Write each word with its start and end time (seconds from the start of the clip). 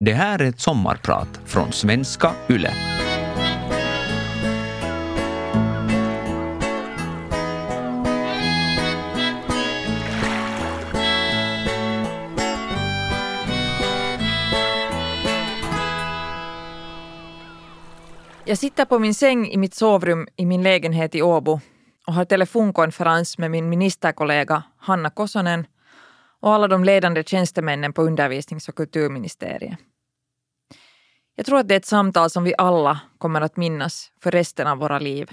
Det 0.00 0.12
här 0.12 0.38
är 0.38 0.44
ett 0.48 0.60
sommarprat 0.60 1.40
från 1.44 1.72
svenska 1.72 2.32
YLE. 2.50 2.72
Jag 18.44 18.58
sitter 18.58 18.84
på 18.84 18.98
min 18.98 19.14
säng 19.14 19.48
i 19.48 19.56
mitt 19.56 19.74
sovrum 19.74 20.28
i 20.36 20.46
min 20.46 20.62
lägenhet 20.62 21.14
i 21.14 21.22
Åbo 21.22 21.60
och 22.06 22.14
har 22.14 22.24
telefonkonferens 22.24 23.38
med 23.38 23.50
min 23.50 23.68
ministerkollega 23.68 24.62
Hanna 24.78 25.10
Kosonen 25.10 25.66
och 26.46 26.54
alla 26.54 26.68
de 26.68 26.84
ledande 26.84 27.24
tjänstemännen 27.24 27.92
på 27.92 28.02
undervisnings 28.02 28.68
och 28.68 28.74
kulturministeriet. 28.74 29.78
Jag 31.34 31.46
tror 31.46 31.58
att 31.58 31.68
det 31.68 31.74
är 31.74 31.78
ett 31.78 31.86
samtal 31.86 32.30
som 32.30 32.44
vi 32.44 32.54
alla 32.58 33.00
kommer 33.18 33.40
att 33.40 33.56
minnas 33.56 34.12
för 34.22 34.30
resten 34.30 34.66
av 34.66 34.78
våra 34.78 34.98
liv. 34.98 35.30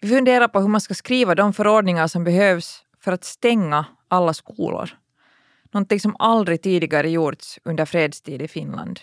Vi 0.00 0.08
funderar 0.08 0.48
på 0.48 0.60
hur 0.60 0.68
man 0.68 0.80
ska 0.80 0.94
skriva 0.94 1.34
de 1.34 1.52
förordningar 1.52 2.06
som 2.06 2.24
behövs 2.24 2.84
för 3.00 3.12
att 3.12 3.24
stänga 3.24 3.84
alla 4.08 4.34
skolor. 4.34 4.90
Någonting 5.70 6.00
som 6.00 6.16
aldrig 6.18 6.62
tidigare 6.62 7.10
gjorts 7.10 7.58
under 7.64 7.84
fredstid 7.84 8.42
i 8.42 8.48
Finland. 8.48 9.00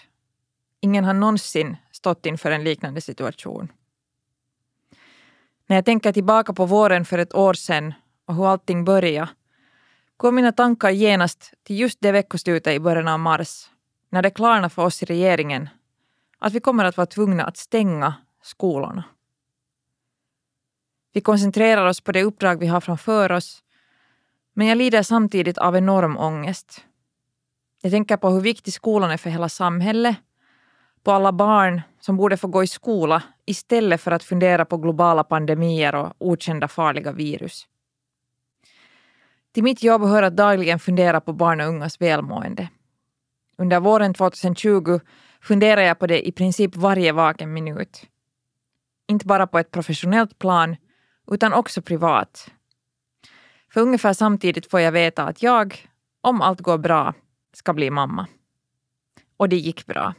Ingen 0.82 1.06
har 1.06 1.14
någonsin 1.14 1.78
stått 1.92 2.26
inför 2.26 2.52
en 2.52 2.64
liknande 2.64 3.02
situation. 3.02 3.72
När 5.68 5.76
jag 5.76 5.86
tänker 5.86 6.12
tillbaka 6.12 6.54
på 6.54 6.66
våren 6.66 7.06
för 7.06 7.18
ett 7.18 7.36
år 7.36 7.54
sedan 7.54 7.94
och 8.26 8.36
hur 8.36 8.48
allting 8.48 8.86
började 8.86 9.30
går 10.20 10.32
mina 10.32 10.52
tankar 10.52 10.90
genast 10.90 11.54
till 11.64 11.80
just 11.80 12.02
det 12.02 12.12
veckoslutet 12.12 12.74
i 12.74 12.80
början 12.80 13.08
av 13.08 13.20
mars 13.20 13.70
när 14.10 14.22
det 14.22 14.30
klarnar 14.30 14.70
för 14.70 14.86
oss 14.86 15.04
i 15.04 15.06
regeringen 15.06 15.70
att 16.40 16.54
vi 16.54 16.60
kommer 16.60 16.86
att 16.86 16.98
vara 16.98 17.06
tvungna 17.06 17.44
att 17.44 17.58
stänga 17.58 18.14
skolorna. 18.44 19.04
Vi 21.14 21.22
koncentrerar 21.22 21.86
oss 21.86 22.02
på 22.02 22.12
det 22.12 22.24
uppdrag 22.24 22.60
vi 22.60 22.68
har 22.68 22.82
framför 22.82 23.32
oss 23.32 23.64
men 24.54 24.68
jag 24.68 24.78
lider 24.78 25.04
samtidigt 25.04 25.58
av 25.58 25.76
enorm 25.78 26.18
ångest. 26.18 26.86
Jag 27.82 27.92
tänker 27.92 28.18
på 28.18 28.30
hur 28.30 28.42
viktig 28.42 28.74
skolan 28.74 29.12
är 29.12 29.18
för 29.18 29.30
hela 29.30 29.50
samhället, 29.50 30.18
på 31.04 31.12
alla 31.12 31.32
barn 31.32 31.82
som 32.00 32.18
borde 32.18 32.38
få 32.38 32.48
gå 32.48 32.64
i 32.64 32.68
skola 32.68 33.24
istället 33.46 34.02
för 34.02 34.12
att 34.12 34.24
fundera 34.24 34.66
på 34.66 34.78
globala 34.78 35.24
pandemier 35.24 35.96
och 35.96 36.14
okända 36.20 36.68
farliga 36.68 37.12
virus. 37.12 37.69
Till 39.52 39.64
mitt 39.64 39.84
jobb 39.84 40.02
hör 40.02 40.24
att 40.24 40.36
dagligen 40.36 40.80
fundera 40.80 41.22
på 41.22 41.34
barn 41.34 41.62
och 41.62 41.68
ungas 41.68 42.02
välmående. 42.02 42.70
Under 43.58 43.80
våren 43.80 44.14
2020 44.14 45.00
funderar 45.42 45.82
jag 45.82 46.00
på 46.00 46.08
det 46.08 46.28
i 46.28 46.32
princip 46.32 46.76
varje 46.76 47.12
vaken 47.12 47.54
minut. 47.54 48.06
Inte 49.08 49.26
bara 49.26 49.48
på 49.48 49.60
ett 49.60 49.72
professionellt 49.72 50.40
plan, 50.40 50.76
utan 51.32 51.54
också 51.54 51.82
privat. 51.82 52.52
För 53.74 53.82
ungefär 53.82 54.14
samtidigt 54.14 54.72
får 54.72 54.80
jag 54.80 54.92
veta 54.92 55.24
att 55.24 55.44
jag, 55.44 55.88
om 56.22 56.42
allt 56.42 56.62
går 56.62 56.78
bra, 56.78 57.14
ska 57.54 57.74
bli 57.74 57.90
mamma. 57.90 58.28
Och 59.38 59.50
det 59.50 59.56
gick 59.56 59.86
bra. 59.86 60.14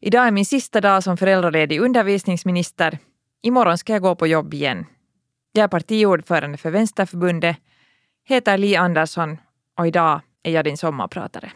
Idag 0.00 0.26
är 0.26 0.30
min 0.30 0.46
sista 0.46 0.80
dag 0.80 1.02
som 1.02 1.16
föräldraledig 1.16 1.80
undervisningsminister. 1.80 2.98
Imorgon 3.42 3.78
ska 3.78 3.92
jag 3.92 4.02
gå 4.02 4.14
på 4.14 4.26
jobb 4.26 4.54
igen. 4.54 4.86
Jag 5.52 5.64
är 5.64 5.68
partiordförande 5.68 6.58
för 6.58 6.70
Vänsterförbundet, 6.70 7.56
heter 8.30 8.58
Li 8.58 8.76
Andersson 8.76 9.38
och 9.78 9.86
idag 9.86 10.20
är 10.42 10.52
jag 10.52 10.64
din 10.64 10.76
sommarpratare. 10.76 11.52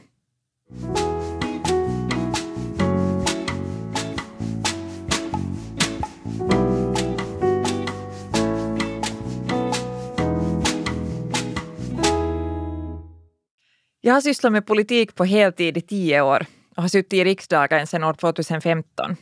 Jag 14.01 14.15
har 14.15 14.21
sysslat 14.21 14.53
med 14.53 14.67
politik 14.67 15.15
på 15.15 15.25
heltid 15.25 15.77
i 15.77 15.81
tio 15.81 16.23
år 16.23 16.47
och 16.77 16.83
har 16.83 16.89
suttit 16.89 17.13
i 17.13 17.25
riksdagen 17.25 17.87
sedan 17.87 18.05
år 18.05 18.15
2015. 18.15 19.17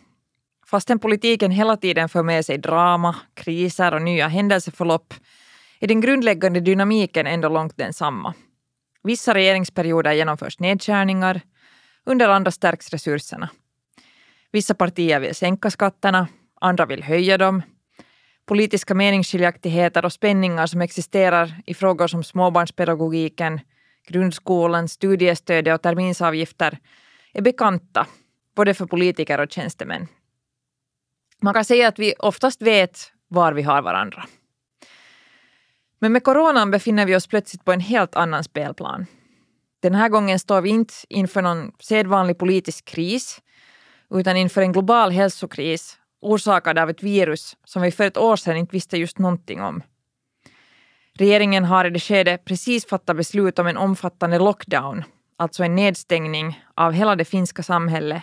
Fastän 0.66 0.98
politiken 0.98 1.50
hela 1.50 1.76
tiden 1.76 2.08
för 2.08 2.22
med 2.22 2.46
sig 2.46 2.58
drama, 2.58 3.16
kriser 3.34 3.94
och 3.94 4.02
nya 4.02 4.28
händelseförlopp 4.28 5.14
är 5.82 5.87
den 5.87 6.00
grundläggande 6.00 6.60
dynamiken 6.60 7.26
ändå 7.26 7.48
långt 7.48 7.76
densamma. 7.76 8.34
Vissa 9.03 9.34
regeringsperioder 9.34 10.12
genomförs 10.12 10.59
nedskärningar, 10.59 11.41
under 12.04 12.28
andra 12.28 12.50
stärks 12.50 12.91
resurserna. 12.91 13.50
Vissa 14.53 14.75
partier 14.75 15.21
vill 15.21 15.34
sänka 15.34 15.71
skatterna, 15.71 16.28
andra 16.60 16.87
vill 16.87 17.03
höja 17.03 17.38
dem. 17.38 17.62
Politiska 18.47 18.94
meningsskiljaktigheter 18.94 20.04
och 20.04 20.12
spänningar 20.12 20.66
som 20.66 20.81
existerar 20.81 21.62
i 21.66 21.75
frågor 21.75 22.06
som 22.06 22.25
småbarnspedagogiken, 22.25 23.60
grundskolan, 24.09 24.88
studiestödet 24.88 25.75
och 25.75 25.82
terminsavgifter 25.82 26.78
är 27.32 27.42
bekanta 27.42 28.06
både 28.56 28.75
för 28.75 28.87
politiker 28.87 29.41
och 29.41 29.53
tjänstemän. 29.53 30.09
Man 31.41 31.54
kan 31.54 31.65
säga 31.65 31.88
att 31.88 31.98
vi 31.98 32.15
oftast 32.19 32.62
vet 32.62 33.12
var 33.28 33.53
vi 33.53 33.62
har 33.62 33.82
varandra. 33.82 34.25
Men 36.02 36.12
med 36.12 36.24
coronan 36.24 36.70
befinner 36.70 37.06
vi 37.06 37.16
oss 37.16 37.26
plötsligt 37.26 37.64
på 37.64 37.72
en 37.72 37.80
helt 37.80 38.14
annan 38.14 38.44
spelplan. 38.44 39.06
Den 39.82 39.94
här 39.94 40.08
gången 40.08 40.38
står 40.38 40.60
vi 40.60 40.70
inte 40.70 40.94
inför 41.08 41.42
någon 41.42 41.72
sedvanlig 41.80 42.38
politisk 42.38 42.84
kris 42.84 43.40
utan 44.10 44.36
inför 44.36 44.62
en 44.62 44.72
global 44.72 45.10
hälsokris 45.10 45.98
orsakad 46.20 46.78
av 46.78 46.91
ett 46.91 47.02
virus 47.02 47.56
som 47.64 47.82
vi 47.82 47.91
för 47.91 48.04
ett 48.04 48.16
år 48.16 48.36
sedan 48.36 48.56
inte 48.56 48.72
visste 48.72 48.96
just 48.96 49.18
någonting 49.18 49.60
om. 49.60 49.82
Regeringen 51.14 51.64
har 51.64 51.84
i 51.84 51.91
det 51.91 52.00
skedet 52.00 52.44
precis 52.44 52.86
fattat 52.86 53.16
beslut 53.16 53.58
om 53.58 53.66
en 53.66 53.76
omfattande 53.76 54.38
lockdown, 54.38 55.04
alltså 55.36 55.64
en 55.64 55.74
nedstängning 55.74 56.62
av 56.74 56.92
hela 56.92 57.16
det 57.16 57.24
finska 57.24 57.62
samhället 57.62 58.22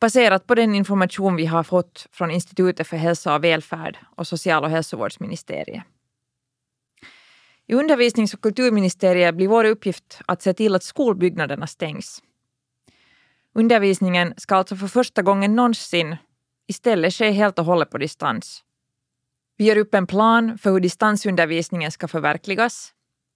baserat 0.00 0.46
på 0.46 0.54
den 0.54 0.74
information 0.74 1.36
vi 1.36 1.46
har 1.46 1.62
fått 1.62 2.06
från 2.12 2.30
Institutet 2.30 2.86
för 2.86 2.96
hälsa 2.96 3.34
och 3.34 3.44
välfärd 3.44 3.98
och 4.16 4.26
Social 4.26 4.64
och 4.64 4.70
hälsovårdsministeriet. 4.70 5.82
I 7.66 7.74
undervisnings 7.74 8.34
och 8.34 8.40
kulturministeriet 8.40 9.34
blir 9.34 9.48
vår 9.48 9.64
uppgift 9.64 10.20
att 10.26 10.42
se 10.42 10.54
till 10.54 10.74
att 10.74 10.82
skolbyggnaderna 10.82 11.66
stängs. 11.66 12.22
Undervisningen 13.54 14.34
ska 14.36 14.56
alltså 14.56 14.76
för 14.76 14.86
första 14.86 15.22
gången 15.22 15.56
någonsin 15.56 16.16
istället 16.66 17.14
ske 17.14 17.30
helt 17.30 17.58
och 17.58 17.64
hållet 17.64 17.90
på 17.90 17.98
distans. 17.98 18.64
Vi 19.56 19.64
gör 19.64 19.76
upp 19.76 19.94
en 19.94 20.06
plan 20.06 20.58
för 20.58 20.70
hur 20.70 20.80
distansundervisningen 20.80 21.90
ska 21.90 22.08
förverkligas, 22.08 22.92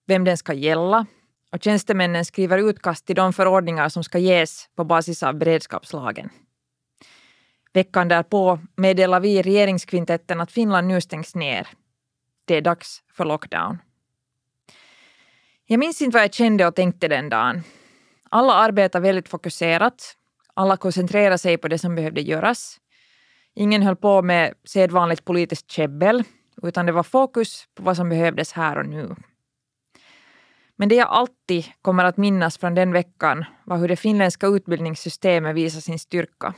vem 0.07 0.25
den 0.25 0.37
ska 0.37 0.53
gälla 0.53 1.07
och 1.53 1.63
tjänstemännen 1.63 2.25
skriver 2.25 2.59
utkast 2.59 3.07
till 3.07 3.17
de 3.17 3.33
förordningar 3.33 3.89
som 3.89 4.05
ska 4.05 4.19
ges 4.19 4.69
på 4.77 4.85
basis 4.85 5.23
av 5.23 5.35
beredskapslagen. 5.35 6.31
Veckan 7.73 8.09
därpå 8.09 8.59
meddelar 8.77 9.21
vi 9.21 9.39
i 9.39 9.43
regeringskvintetten 9.43 10.41
att 10.41 10.53
Finland 10.53 10.87
nu 10.87 11.01
stängs 11.01 11.35
ner. 11.35 11.69
Det 12.45 12.57
är 12.57 12.61
dags 12.63 13.03
för 13.13 13.25
lockdown. 13.25 13.79
Jag 15.71 15.79
minns 15.79 16.03
inte 16.03 16.15
vad 16.15 16.23
jag 16.23 16.35
kände 16.35 16.67
och 16.67 16.75
tänkte 16.75 17.09
den 17.09 17.29
dagen. 17.29 17.63
Alla 18.31 18.53
arbetade 18.53 19.03
väldigt 19.03 19.29
fokuserat. 19.29 20.17
Alla 20.55 20.77
koncentrerade 20.77 21.39
sig 21.39 21.59
på 21.59 21.69
det 21.69 21.79
som 21.79 21.95
behövde 21.95 22.21
göras. 22.21 22.81
Ingen 23.55 23.83
höll 23.83 23.97
på 23.97 24.23
med 24.23 24.55
sedvanligt 24.65 25.25
politiskt 25.25 25.71
käbbel, 25.71 26.25
utan 26.63 26.87
det 26.87 26.93
var 26.93 27.03
fokus 27.03 27.65
på 27.75 27.83
vad 27.83 27.97
som 27.97 28.09
behövdes 28.09 28.53
här 28.53 28.79
och 28.79 28.87
nu. 28.87 29.15
Men 30.77 30.89
det 30.89 30.95
jag 30.95 31.09
alltid 31.09 31.65
kommer 31.83 32.05
att 32.05 32.17
minnas 32.17 32.59
från 32.59 32.75
den 32.75 32.93
veckan 32.93 33.45
var 33.65 33.77
hur 33.77 33.89
det 33.89 33.97
finländska 33.97 34.47
utbildningssystemet 34.47 35.57
visade 35.57 35.83
sin 35.83 35.99
styrka. 35.99 36.55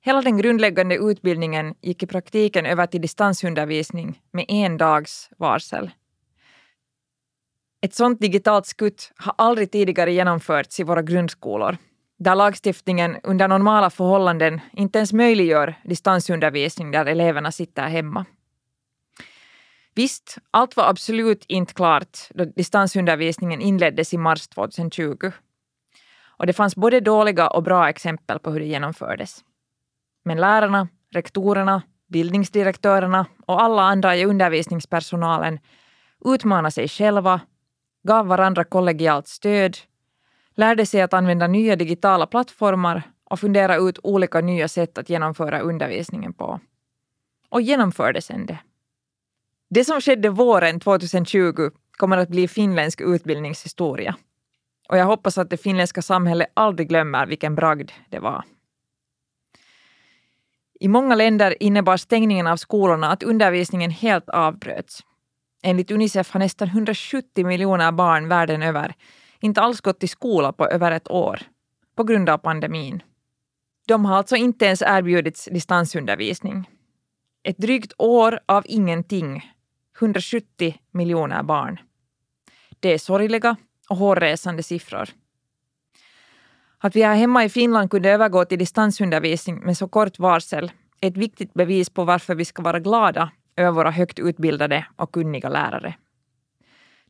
Hela 0.00 0.22
den 0.22 0.38
grundläggande 0.38 0.96
utbildningen 0.96 1.74
gick 1.82 2.02
i 2.02 2.06
praktiken 2.06 2.66
över 2.66 2.86
till 2.86 3.00
distansundervisning 3.00 4.20
med 4.32 4.44
en 4.48 4.76
dags 4.76 5.30
varsel. 5.38 5.90
Ett 7.84 7.94
sådant 7.94 8.20
digitalt 8.20 8.66
skutt 8.66 9.12
har 9.16 9.34
aldrig 9.38 9.70
tidigare 9.70 10.12
genomförts 10.12 10.80
i 10.80 10.82
våra 10.82 11.02
grundskolor, 11.02 11.76
där 12.18 12.34
lagstiftningen 12.34 13.16
under 13.22 13.48
normala 13.48 13.90
förhållanden 13.90 14.60
inte 14.72 14.98
ens 14.98 15.12
möjliggör 15.12 15.74
distansundervisning 15.84 16.90
där 16.90 17.06
eleverna 17.06 17.52
sitter 17.52 17.88
hemma. 17.88 18.24
Visst, 19.94 20.38
allt 20.50 20.76
var 20.76 20.88
absolut 20.88 21.44
inte 21.48 21.74
klart 21.74 22.18
då 22.30 22.44
distansundervisningen 22.44 23.60
inleddes 23.60 24.14
i 24.14 24.18
mars 24.18 24.48
2020. 24.48 25.30
Och 26.38 26.46
det 26.46 26.52
fanns 26.52 26.76
både 26.76 27.00
dåliga 27.00 27.48
och 27.48 27.62
bra 27.62 27.88
exempel 27.88 28.38
på 28.38 28.50
hur 28.50 28.60
det 28.60 28.66
genomfördes. 28.66 29.44
Men 30.24 30.40
lärarna, 30.40 30.88
rektorerna, 31.14 31.82
bildningsdirektörerna 32.08 33.26
och 33.46 33.62
alla 33.62 33.82
andra 33.82 34.16
i 34.16 34.24
undervisningspersonalen 34.24 35.58
utmanar 36.24 36.70
sig 36.70 36.88
själva 36.88 37.40
gav 38.04 38.26
varandra 38.26 38.64
kollegialt 38.64 39.28
stöd, 39.28 39.76
lärde 40.54 40.86
sig 40.86 41.02
att 41.02 41.14
använda 41.14 41.46
nya 41.46 41.76
digitala 41.76 42.26
plattformar 42.26 43.02
och 43.24 43.40
fundera 43.40 43.76
ut 43.76 43.98
olika 44.02 44.40
nya 44.40 44.68
sätt 44.68 44.98
att 44.98 45.08
genomföra 45.08 45.60
undervisningen 45.60 46.32
på. 46.32 46.60
Och 47.48 47.60
genomförde 47.60 48.22
sen 48.22 48.46
det. 48.46 48.58
Det 49.70 49.84
som 49.84 50.00
skedde 50.00 50.28
våren 50.28 50.80
2020 50.80 51.70
kommer 51.92 52.18
att 52.18 52.28
bli 52.28 52.48
finländsk 52.48 53.00
utbildningshistoria. 53.00 54.16
Och 54.88 54.98
jag 54.98 55.04
hoppas 55.04 55.38
att 55.38 55.50
det 55.50 55.56
finländska 55.56 56.02
samhället 56.02 56.48
aldrig 56.54 56.88
glömmer 56.88 57.26
vilken 57.26 57.54
bragd 57.54 57.90
det 58.10 58.18
var. 58.18 58.44
I 60.80 60.88
många 60.88 61.14
länder 61.14 61.62
innebar 61.62 61.96
stängningen 61.96 62.46
av 62.46 62.56
skolorna 62.56 63.10
att 63.10 63.22
undervisningen 63.22 63.90
helt 63.90 64.28
avbröts. 64.28 65.00
Enligt 65.66 65.90
Unicef 65.90 66.30
har 66.30 66.40
nästan 66.40 66.68
170 66.68 67.46
miljoner 67.46 67.92
barn 67.92 68.28
världen 68.28 68.62
över 68.62 68.94
inte 69.40 69.60
alls 69.60 69.80
gått 69.80 70.00
till 70.00 70.08
skola 70.08 70.52
på 70.52 70.66
över 70.66 70.92
ett 70.92 71.10
år 71.10 71.40
på 71.96 72.04
grund 72.04 72.28
av 72.28 72.38
pandemin. 72.38 73.02
De 73.86 74.04
har 74.04 74.16
alltså 74.16 74.36
inte 74.36 74.64
ens 74.64 74.82
erbjudits 74.82 75.48
distansundervisning. 75.52 76.70
Ett 77.42 77.58
drygt 77.58 77.92
år 77.98 78.40
av 78.46 78.64
ingenting. 78.66 79.52
170 79.98 80.78
miljoner 80.90 81.42
barn. 81.42 81.80
Det 82.80 82.94
är 82.94 82.98
sorgliga 82.98 83.56
och 83.88 83.96
hårresande 83.96 84.62
siffror. 84.62 85.08
Att 86.78 86.96
vi 86.96 87.02
här 87.02 87.14
hemma 87.14 87.44
i 87.44 87.48
Finland 87.48 87.90
kunde 87.90 88.10
övergå 88.10 88.44
till 88.44 88.58
distansundervisning 88.58 89.60
med 89.60 89.76
så 89.76 89.88
kort 89.88 90.18
varsel 90.18 90.72
är 91.00 91.08
ett 91.08 91.16
viktigt 91.16 91.54
bevis 91.54 91.90
på 91.90 92.04
varför 92.04 92.34
vi 92.34 92.44
ska 92.44 92.62
vara 92.62 92.80
glada 92.80 93.30
över 93.56 93.70
våra 93.70 93.90
högt 93.90 94.18
utbildade 94.18 94.86
och 94.96 95.12
kunniga 95.12 95.48
lärare. 95.48 95.94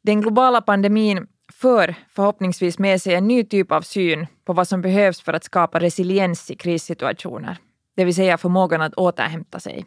Den 0.03 0.21
globala 0.21 0.61
pandemin 0.61 1.27
för 1.53 1.95
förhoppningsvis 2.09 2.79
med 2.79 3.03
sig 3.03 3.15
en 3.15 3.29
ny 3.29 3.45
typ 3.45 3.73
av 3.73 3.83
syn 3.83 4.27
på 4.45 4.53
vad 4.53 4.69
som 4.69 4.83
behövs 4.83 5.21
för 5.21 5.33
att 5.33 5.45
skapa 5.45 5.81
resiliens 5.81 6.51
i 6.51 6.57
krissituationer, 6.57 7.59
det 7.97 8.05
vill 8.05 8.15
säga 8.15 8.39
förmågan 8.39 8.83
att 8.83 8.95
återhämta 8.95 9.61
sig. 9.61 9.87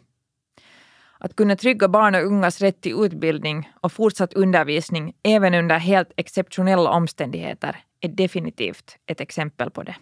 Att 1.19 1.35
kunna 1.35 1.55
trygga 1.55 1.87
barn 1.87 2.15
och 2.15 2.25
ungas 2.25 2.61
rätt 2.61 2.81
till 2.81 3.05
utbildning 3.05 3.69
och 3.81 3.91
fortsatt 3.91 4.33
undervisning 4.33 5.13
även 5.23 5.53
under 5.53 5.77
helt 5.77 6.11
exceptionella 6.17 6.89
omständigheter 6.89 7.77
är 8.01 8.09
definitivt 8.09 8.97
ett 9.05 9.21
exempel 9.21 9.71
på 9.71 9.83
det. 9.83 9.95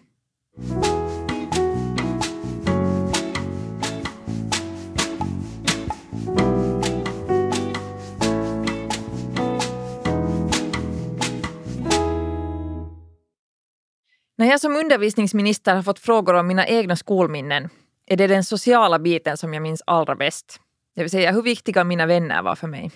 När 14.38 14.46
jag 14.46 14.62
som 14.62 14.76
undervisningsminister 14.76 15.76
har 15.76 15.84
fått 15.84 16.00
frågor 16.00 16.34
om 16.34 16.48
mina 16.48 16.68
egna 16.68 16.96
skolminnen 16.96 17.70
är 18.06 18.18
det 18.18 18.28
den 18.28 18.44
sociala 18.44 19.00
biten 19.00 19.38
som 19.38 19.54
jag 19.54 19.64
minns 19.64 19.84
allra 19.86 20.16
bäst. 20.16 20.60
Det 20.96 21.02
vill 21.02 21.12
säga 21.12 21.32
hur 21.32 21.42
viktiga 21.42 21.84
mina 21.84 22.06
vänner 22.06 22.42
var 22.42 22.56
för 22.56 22.68
mig. 22.68 22.92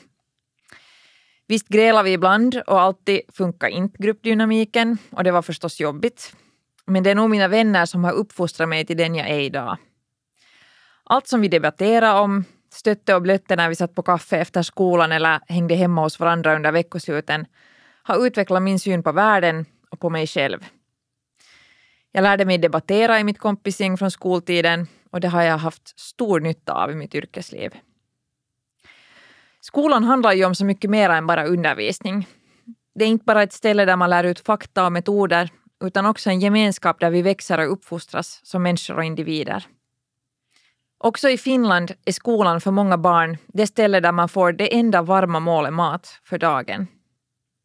Visst 1.48 1.68
grälade 1.68 2.04
vi 2.04 2.14
ibland 2.14 2.62
och 2.68 2.82
alltid 2.82 3.22
funkar 3.34 3.68
inte 3.68 4.04
gruppdynamiken 4.04 4.98
och 5.12 5.24
det 5.24 5.32
var 5.32 5.42
förstås 5.42 5.80
jobbigt. 5.80 6.36
Men 6.86 7.04
det 7.04 7.10
är 7.10 7.16
nog 7.16 7.30
mina 7.30 7.48
vänner 7.48 7.86
som 7.86 8.04
har 8.04 8.12
uppfostrat 8.12 8.70
mig 8.70 8.86
till 8.86 8.98
den 8.98 9.16
jag 9.16 9.30
är 9.30 9.40
idag. 9.40 9.78
Allt 11.04 11.28
som 11.28 11.42
vi 11.42 11.48
debatterade 11.48 12.20
om, 12.20 12.46
stötte 12.74 13.16
och 13.16 13.22
blötte 13.22 13.56
när 13.56 13.70
vi 13.70 13.76
satt 13.76 13.96
på 13.96 14.04
kaffe 14.04 14.38
efter 14.38 14.62
skolan 14.62 15.12
eller 15.12 15.40
hängde 15.48 15.76
hemma 15.76 16.02
hos 16.02 16.20
varandra 16.20 16.56
under 16.56 16.72
veckosluten 16.72 17.46
har 18.04 18.28
utvecklat 18.28 18.62
min 18.62 18.80
syn 18.80 19.04
på 19.04 19.12
världen 19.12 19.66
och 19.90 20.00
på 20.00 20.10
mig 20.10 20.28
själv. 20.28 20.66
Jag 22.12 22.22
lärde 22.22 22.46
mig 22.46 22.58
debattera 22.58 23.20
i 23.20 23.24
mitt 23.24 23.40
kompisgäng 23.40 23.98
från 23.98 24.12
skoltiden 24.12 24.88
och 25.12 25.20
det 25.20 25.28
har 25.28 25.42
jag 25.42 25.58
haft 25.58 26.00
stor 26.00 26.40
nytta 26.40 26.74
av 26.74 26.92
i 26.92 26.96
mitt 26.96 27.16
yrkesliv. 27.16 27.72
Skolan 29.62 30.04
handlar 30.04 30.34
ju 30.34 30.46
om 30.46 30.56
så 30.56 30.66
mycket 30.66 30.90
mer 30.90 31.10
än 31.10 31.28
bara 31.28 31.46
undervisning. 31.46 32.28
Det 32.96 33.06
är 33.06 33.10
inte 33.10 33.26
bara 33.26 33.44
ett 33.44 33.54
ställe 33.54 33.86
där 33.86 33.96
man 33.96 34.10
lär 34.10 34.24
ut 34.24 34.40
fakta 34.40 34.86
och 34.86 34.92
metoder 34.92 35.50
utan 35.84 36.06
också 36.06 36.30
en 36.30 36.40
gemenskap 36.40 37.00
där 37.00 37.10
vi 37.10 37.22
växer 37.22 37.58
och 37.58 37.72
uppfostras 37.72 38.40
som 38.44 38.64
människor 38.64 38.98
och 38.98 39.04
individer. 39.04 39.68
Också 40.98 41.30
i 41.30 41.38
Finland 41.38 41.92
är 42.06 42.12
skolan 42.12 42.62
för 42.62 42.72
många 42.72 42.98
barn 42.98 43.38
det 43.48 43.68
ställe 43.68 44.00
där 44.00 44.12
man 44.12 44.30
får 44.30 44.52
det 44.52 44.78
enda 44.78 45.02
varma 45.02 45.40
målet 45.40 45.74
mat 45.74 46.20
för 46.24 46.38
dagen. 46.38 46.88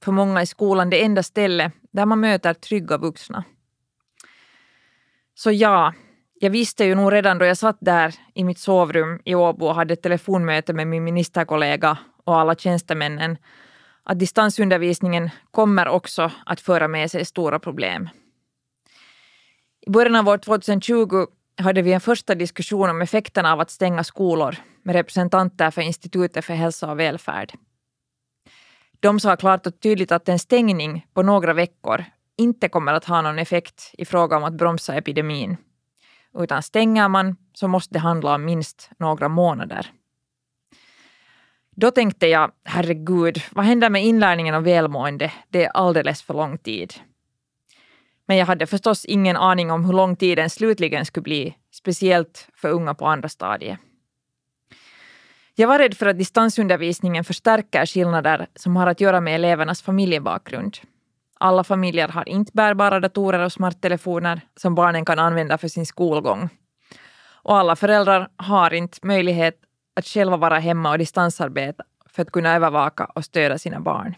För 0.04 0.12
många 0.12 0.40
är 0.40 0.44
skolan 0.44 0.90
det 0.90 1.04
enda 1.04 1.22
ställe 1.22 1.70
där 1.92 2.06
man 2.06 2.20
möter 2.20 2.54
trygga 2.54 2.98
vuxna. 2.98 3.44
Så 5.34 5.52
ja, 5.52 5.92
jag 6.34 6.50
visste 6.50 6.84
ju 6.84 6.94
nog 6.94 7.12
redan 7.12 7.38
då 7.38 7.44
jag 7.44 7.56
satt 7.56 7.76
där 7.80 8.14
i 8.34 8.44
mitt 8.44 8.58
sovrum 8.58 9.20
i 9.24 9.34
Åbo 9.34 9.66
och 9.66 9.74
hade 9.74 9.94
ett 9.94 10.02
telefonmöte 10.02 10.72
med 10.72 10.86
min 10.86 11.04
ministerkollega 11.04 11.98
och 12.24 12.38
alla 12.38 12.54
tjänstemännen 12.54 13.36
att 14.02 14.18
distansundervisningen 14.18 15.30
kommer 15.50 15.88
också 15.88 16.30
att 16.46 16.60
föra 16.60 16.88
med 16.88 17.10
sig 17.10 17.24
stora 17.24 17.58
problem. 17.58 18.08
I 19.86 19.90
början 19.90 20.16
av 20.16 20.28
år 20.28 20.38
2020 20.38 21.26
hade 21.58 21.82
vi 21.82 21.92
en 21.92 22.00
första 22.00 22.34
diskussion 22.34 22.90
om 22.90 23.02
effekterna 23.02 23.52
av 23.52 23.60
att 23.60 23.70
stänga 23.70 24.04
skolor 24.04 24.56
med 24.82 24.94
representanter 24.94 25.70
för 25.70 25.82
Institutet 25.82 26.44
för 26.44 26.54
hälsa 26.54 26.90
och 26.90 27.00
välfärd. 27.00 27.52
De 29.00 29.20
sa 29.20 29.36
klart 29.36 29.66
och 29.66 29.80
tydligt 29.80 30.12
att 30.12 30.28
en 30.28 30.38
stängning 30.38 31.06
på 31.14 31.22
några 31.22 31.52
veckor 31.52 32.04
inte 32.38 32.68
kommer 32.68 32.92
att 32.92 33.04
ha 33.04 33.22
någon 33.22 33.38
effekt 33.38 33.90
i 33.98 34.04
fråga 34.04 34.36
om 34.36 34.44
att 34.44 34.54
bromsa 34.54 34.94
epidemin. 34.94 35.56
Utan 36.38 36.62
stänger 36.62 37.08
man 37.08 37.36
så 37.52 37.68
måste 37.68 37.94
det 37.94 37.98
handla 37.98 38.34
om 38.34 38.44
minst 38.44 38.90
några 38.98 39.28
månader. 39.28 39.90
Då 41.76 41.90
tänkte 41.90 42.26
jag, 42.26 42.52
herregud, 42.64 43.42
vad 43.52 43.64
händer 43.64 43.90
med 43.90 44.04
inlärningen 44.04 44.54
och 44.54 44.66
välmående? 44.66 45.32
Det 45.48 45.64
är 45.64 45.70
alldeles 45.70 46.22
för 46.22 46.34
lång 46.34 46.58
tid. 46.58 46.94
Men 48.26 48.36
jag 48.36 48.46
hade 48.46 48.66
förstås 48.66 49.04
ingen 49.04 49.36
aning 49.36 49.70
om 49.70 49.84
hur 49.84 49.92
lång 49.92 50.16
tiden 50.16 50.50
slutligen 50.50 51.04
skulle 51.04 51.22
bli, 51.22 51.56
speciellt 51.70 52.48
för 52.54 52.70
unga 52.70 52.94
på 52.94 53.06
andra 53.06 53.28
stadiet. 53.28 53.78
Jag 55.54 55.68
var 55.68 55.78
rädd 55.78 55.94
för 55.94 56.06
att 56.06 56.18
distansundervisningen 56.18 57.24
förstärker 57.24 57.86
skillnader 57.86 58.46
som 58.54 58.76
har 58.76 58.86
att 58.86 59.00
göra 59.00 59.20
med 59.20 59.34
elevernas 59.34 59.82
familjebakgrund. 59.82 60.78
Alla 61.44 61.64
familjer 61.64 62.08
har 62.08 62.28
inte 62.28 62.52
bärbara 62.54 63.00
datorer 63.00 63.38
och 63.38 63.52
smarttelefoner 63.52 64.40
som 64.56 64.74
barnen 64.74 65.04
kan 65.04 65.18
använda 65.18 65.58
för 65.58 65.68
sin 65.68 65.86
skolgång. 65.86 66.48
Och 67.42 67.56
alla 67.56 67.76
föräldrar 67.76 68.28
har 68.36 68.74
inte 68.74 68.98
möjlighet 69.02 69.54
att 69.96 70.06
själva 70.06 70.36
vara 70.36 70.58
hemma 70.58 70.90
och 70.90 70.98
distansarbeta 70.98 71.84
för 72.06 72.22
att 72.22 72.30
kunna 72.30 72.54
övervaka 72.54 73.04
och 73.04 73.24
stödja 73.24 73.58
sina 73.58 73.80
barn. 73.80 74.14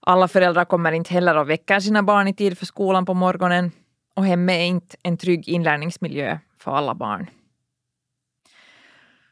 Alla 0.00 0.28
föräldrar 0.28 0.64
kommer 0.64 0.92
inte 0.92 1.14
heller 1.14 1.36
och 1.36 1.50
väcker 1.50 1.80
sina 1.80 2.02
barn 2.02 2.28
i 2.28 2.34
tid 2.34 2.58
för 2.58 2.66
skolan 2.66 3.06
på 3.06 3.14
morgonen 3.14 3.70
och 4.14 4.26
hemmet 4.26 4.56
är 4.56 4.64
inte 4.64 4.96
en 5.02 5.16
trygg 5.16 5.48
inlärningsmiljö 5.48 6.38
för 6.58 6.70
alla 6.70 6.94
barn. 6.94 7.30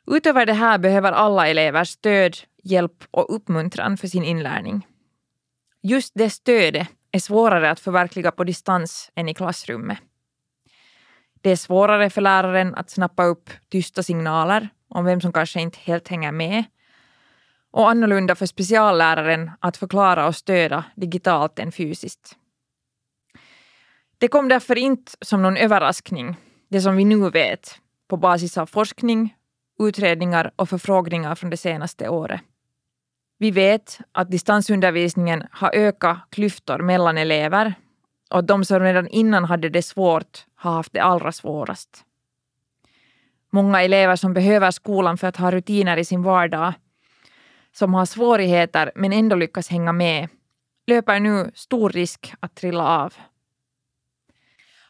Utöver 0.07 0.47
det 0.47 0.53
här 0.53 0.79
behöver 0.79 1.13
alla 1.13 1.49
elever 1.49 1.85
stöd, 1.85 2.37
hjälp 2.63 3.05
och 3.11 3.35
uppmuntran 3.35 3.97
för 3.97 4.09
sin 4.09 4.25
inlärning. 4.25 4.87
Just 5.89 6.13
det 6.15 6.31
stödet 6.31 6.89
är 7.13 7.19
svårare 7.19 7.71
att 7.71 7.81
förverkliga 7.81 8.31
på 8.31 8.45
distans 8.45 9.13
än 9.15 9.29
i 9.29 9.35
klassrummet. 9.35 9.99
Det 11.41 11.51
är 11.51 11.57
svårare 11.57 12.11
för 12.11 12.21
läraren 12.21 12.75
att 12.75 12.91
snappa 12.91 13.25
upp 13.25 13.51
tysta 13.69 14.03
signaler 14.03 14.69
om 14.89 15.05
vem 15.05 15.21
som 15.21 15.33
kanske 15.33 15.61
inte 15.61 15.79
helt 15.79 16.09
hänger 16.09 16.33
med 16.33 16.65
och 17.71 17.91
annorlunda 17.91 18.35
för 18.35 18.47
specialläraren 18.47 19.51
att 19.61 19.77
förklara 19.77 20.27
och 20.27 20.37
stödja 20.37 20.85
digitalt 20.97 21.59
än 21.59 21.73
fysiskt. 21.73 22.37
Det 24.19 24.29
kom 24.29 24.49
därför 24.49 24.79
inte 24.79 25.13
som 25.21 25.43
någon 25.43 25.57
överraskning, 25.57 26.37
det 26.69 26.81
som 26.81 26.97
vi 26.97 27.05
nu 27.05 27.31
vet, 27.31 27.81
på 28.09 28.17
basis 28.17 28.59
av 28.59 28.67
forskning, 28.67 29.35
utredningar 29.79 30.53
och 30.57 30.69
förfrågningar 30.69 31.35
från 31.35 31.51
det 31.51 31.57
senaste 31.57 32.09
året. 32.09 32.41
Vi 33.39 33.51
vet 33.51 33.99
att 34.13 34.31
distansundervisningen 34.31 35.43
har 35.51 35.71
ökat 35.75 36.19
klyftor 36.31 36.79
mellan 36.79 37.19
elever 37.19 37.75
och 38.31 38.45
de 38.45 38.65
som 38.65 38.81
redan 38.81 39.09
innan 39.09 39.45
hade 39.45 39.69
det 39.69 39.83
svårt 39.83 40.47
har 40.55 40.73
haft 40.73 40.93
det 40.93 41.01
allra 41.01 41.33
svårast. 41.33 42.05
Många 43.51 43.83
elever 43.83 44.17
som 44.17 44.35
behöver 44.35 44.71
skolan 44.71 45.19
för 45.19 45.27
att 45.27 45.37
ha 45.37 45.51
rutiner 45.51 45.97
i 45.97 46.05
sin 46.05 46.23
vardag, 46.23 46.73
som 47.73 47.95
har 47.95 48.07
svårigheter 48.07 48.93
men 48.95 49.13
ändå 49.13 49.37
lyckas 49.37 49.69
hänga 49.69 49.93
med, 49.93 50.29
löper 50.87 51.21
nu 51.21 51.51
stor 51.55 51.91
risk 51.91 52.35
att 52.41 52.55
trilla 52.55 52.87
av. 52.87 53.15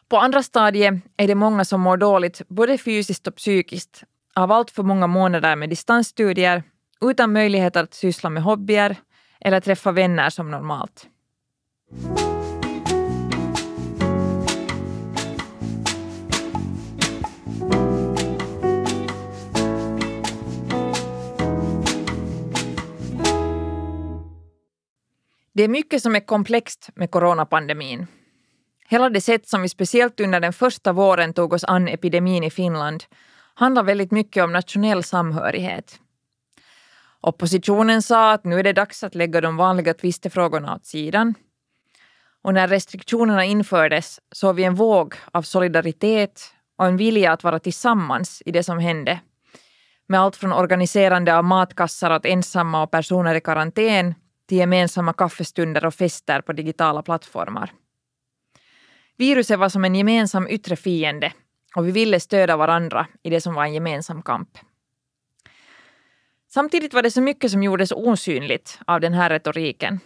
På 0.09 0.17
andra 0.17 0.43
stadiet 0.43 0.93
är 1.17 1.27
det 1.27 1.35
många 1.35 1.65
som 1.65 1.81
mår 1.81 1.97
dåligt 1.97 2.41
både 2.47 2.77
fysiskt 2.77 3.27
och 3.27 3.35
psykiskt 3.35 4.03
av 4.35 4.51
allt 4.51 4.71
för 4.71 4.83
många 4.83 5.07
månader 5.07 5.55
med 5.55 5.69
distansstudier 5.69 6.63
utan 7.01 7.33
möjlighet 7.33 7.75
att 7.75 7.93
syssla 7.93 8.29
med 8.29 8.43
hobbyer 8.43 8.95
eller 9.39 9.59
träffa 9.59 9.91
vänner 9.91 10.29
som 10.29 10.51
normalt. 10.51 11.07
Det 25.53 25.63
är 25.63 25.67
mycket 25.67 26.01
som 26.01 26.15
är 26.15 26.19
komplext 26.19 26.89
med 26.95 27.11
coronapandemin. 27.11 28.07
Hela 28.89 29.09
det 29.09 29.21
sätt 29.21 29.47
som 29.47 29.61
vi 29.61 29.69
speciellt 29.69 30.19
under 30.19 30.39
den 30.39 30.53
första 30.53 30.93
våren 30.93 31.33
tog 31.33 31.53
oss 31.53 31.63
an 31.63 31.87
epidemin 31.87 32.43
i 32.43 32.49
Finland 32.49 33.03
handlar 33.53 33.83
väldigt 33.83 34.11
mycket 34.11 34.43
om 34.43 34.53
nationell 34.53 35.03
samhörighet. 35.03 35.99
Oppositionen 37.21 38.01
sa 38.01 38.31
att 38.31 38.45
nu 38.45 38.59
är 38.59 38.63
det 38.63 38.73
dags 38.73 39.03
att 39.03 39.15
lägga 39.15 39.41
de 39.41 39.57
vanliga 39.57 39.93
tvistefrågorna 39.93 40.75
åt 40.75 40.85
sidan. 40.85 41.33
Och 42.43 42.53
när 42.53 42.67
restriktionerna 42.67 43.45
infördes 43.45 44.19
såg 44.31 44.55
vi 44.55 44.63
en 44.63 44.75
våg 44.75 45.15
av 45.31 45.41
solidaritet 45.41 46.41
och 46.77 46.85
en 46.85 46.97
vilja 46.97 47.31
att 47.31 47.43
vara 47.43 47.59
tillsammans 47.59 48.43
i 48.45 48.51
det 48.51 48.63
som 48.63 48.79
hände. 48.79 49.19
Med 50.07 50.19
allt 50.19 50.35
från 50.35 50.53
organiserande 50.53 51.37
av 51.37 51.43
matkassar 51.43 52.15
åt 52.15 52.25
ensamma 52.25 52.83
och 52.83 52.91
personer 52.91 53.35
i 53.35 53.41
karantän 53.41 54.15
till 54.47 54.57
gemensamma 54.57 55.13
kaffestunder 55.13 55.85
och 55.85 55.93
fester 55.93 56.41
på 56.41 56.53
digitala 56.53 57.01
plattformar. 57.01 57.71
Viruset 59.17 59.59
var 59.59 59.69
som 59.69 59.85
en 59.85 59.95
gemensam 59.95 60.47
yttre 60.47 60.75
fiende 60.75 61.33
och 61.75 61.87
vi 61.87 61.91
ville 61.91 62.19
stödja 62.19 62.57
varandra 62.57 63.07
i 63.23 63.29
det 63.29 63.41
som 63.41 63.53
var 63.53 63.63
en 63.63 63.73
gemensam 63.73 64.21
kamp. 64.21 64.57
Samtidigt 66.57 66.93
var 66.93 67.01
det 67.01 67.11
så 67.11 67.21
mycket 67.21 67.51
som 67.51 67.63
gjordes 67.63 67.91
osynligt 67.91 68.79
av 68.87 69.01
den 69.01 69.13
här 69.13 69.29
retoriken. 69.29 69.99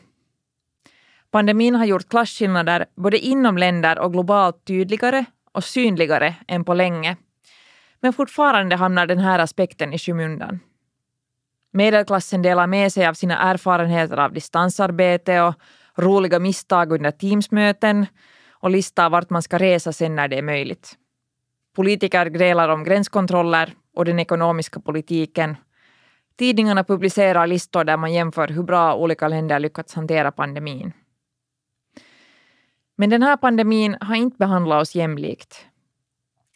Pandemin 1.32 1.76
har 1.76 1.86
gjort 1.86 2.10
klasskillnader 2.10 2.86
både 2.96 3.18
inom 3.18 3.58
länder 3.58 4.00
och 4.00 4.12
globalt 4.12 4.66
tydligare 4.66 5.26
och 5.52 5.64
synligare 5.64 6.36
än 6.48 6.64
på 6.64 6.74
länge. 6.74 7.18
Men 8.00 8.14
fortfarande 8.14 8.76
hamnar 8.76 9.08
den 9.08 9.20
här 9.20 9.40
aspekten 9.40 9.94
i 9.94 9.98
skymundan. 9.98 10.60
Medelklassen 11.74 12.42
delar 12.42 12.68
med 12.68 12.94
sig 12.94 13.08
av 13.08 13.14
sina 13.14 13.52
erfarenheter 13.52 14.18
av 14.18 14.34
distansarbete 14.34 15.42
och 15.42 15.56
roliga 15.96 16.40
misstag 16.40 16.92
under 16.92 17.12
Teamsmöten 17.12 18.06
och 18.50 18.72
listar 18.72 19.10
vart 19.10 19.30
man 19.30 19.42
ska 19.42 19.58
resa 19.58 19.94
sen 19.94 20.16
när 20.16 20.28
det 20.28 20.38
är 20.38 20.44
möjligt. 20.44 20.98
Politiker 21.76 22.26
grälar 22.26 22.70
om 22.70 22.84
gränskontroller 22.84 23.74
och 23.96 24.06
den 24.06 24.20
ekonomiska 24.20 24.80
politiken. 24.80 25.56
Tidningarna 26.36 26.84
publicerar 26.84 27.48
listor 27.48 27.84
där 27.84 27.98
man 27.98 28.14
jämför 28.14 28.48
hur 28.48 28.64
bra 28.64 28.96
olika 28.96 29.28
länder 29.28 29.60
lyckats 29.60 29.94
hantera 29.94 30.32
pandemin. 30.32 30.94
Men 32.98 33.10
den 33.10 33.24
här 33.24 33.38
pandemin 33.38 33.98
har 34.02 34.16
inte 34.16 34.38
behandlat 34.38 34.82
oss 34.82 34.96
jämlikt. 34.96 35.66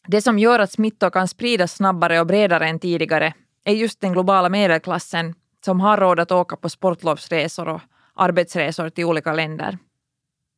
Det 0.08 0.22
som 0.22 0.39
gör 0.39 0.60
att 0.60 0.72
smittor 0.72 1.10
kan 1.10 1.27
spridas 1.27 1.75
snabbare 1.75 2.20
och 2.20 2.27
bredare 2.27 2.67
än 2.67 2.79
tidigare 2.79 3.34
är 3.63 3.74
just 3.74 4.01
den 4.01 4.13
globala 4.13 4.50
medelklassen 4.50 5.36
som 5.65 5.79
har 5.82 5.98
råd 5.98 6.20
att 6.20 6.32
åka 6.32 6.55
på 6.55 6.70
sportlovsresor 6.70 7.67
och 7.67 7.82
arbetsresor 8.13 8.89
till 8.89 9.05
olika 9.05 9.34
länder. 9.34 9.77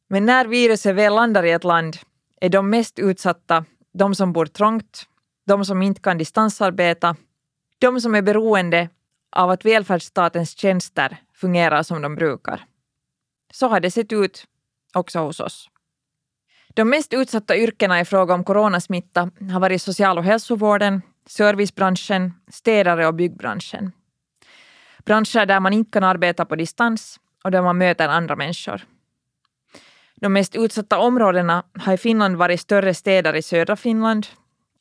Men 0.09 0.25
när 0.25 0.45
viruset 0.45 0.95
väl 0.95 1.15
landar 1.15 1.43
i 1.43 1.51
ett 1.51 1.63
land 1.63 1.97
är 2.41 2.50
de 2.50 2.69
mest 2.69 3.00
utsatta 3.00 3.65
de 3.93 4.15
som 4.15 4.33
bor 4.33 4.45
trångt, 4.45 5.03
de 5.47 5.65
som 5.65 5.81
inte 5.81 6.01
kan 6.01 6.17
distansarbeta, 6.17 7.15
de 7.79 8.01
som 8.01 8.15
är 8.15 8.21
beroende 8.21 8.89
av 9.38 9.50
att 9.50 9.65
välfärdsstatens 9.65 10.58
tjänster 10.58 11.17
fungerar 11.34 11.84
som 11.84 12.01
de 12.01 12.15
brukar. 12.15 12.65
Så 13.53 13.67
har 13.67 13.79
det 13.79 13.91
sett 13.91 14.13
ut 14.13 14.46
också 14.94 15.20
hos 15.20 15.39
oss. 15.39 15.70
De 16.70 16.89
mest 16.89 17.13
utsatta 17.13 17.58
yrkena 17.58 18.00
i 18.00 18.06
fråga 18.06 18.34
om 18.34 18.44
coronasmitta 18.44 19.32
har 19.51 19.60
varit 19.60 19.82
social 19.82 20.17
och 20.17 20.24
hälsovården, 20.24 21.01
servicebranschen, 21.25 22.34
städare 22.51 23.08
och 23.08 23.13
byggbranschen. 23.13 23.91
Branscher 25.06 25.46
där 25.46 25.60
man 25.60 25.74
inte 25.74 25.91
kan 25.91 26.03
arbeta 26.03 26.46
på 26.46 26.56
distans 26.56 27.20
och 27.44 27.51
där 27.51 27.62
man 27.62 27.77
möter 27.77 28.08
andra 28.08 28.36
människor. 28.36 28.82
De 30.15 30.34
mest 30.34 30.56
utsatta 30.56 31.00
områdena 31.00 31.63
har 31.79 31.94
i 31.94 31.98
Finland 31.98 32.36
varit 32.36 32.62
större 32.62 32.94
städer 32.94 33.36
i 33.36 33.41
södra 33.41 33.75
Finland 33.75 34.27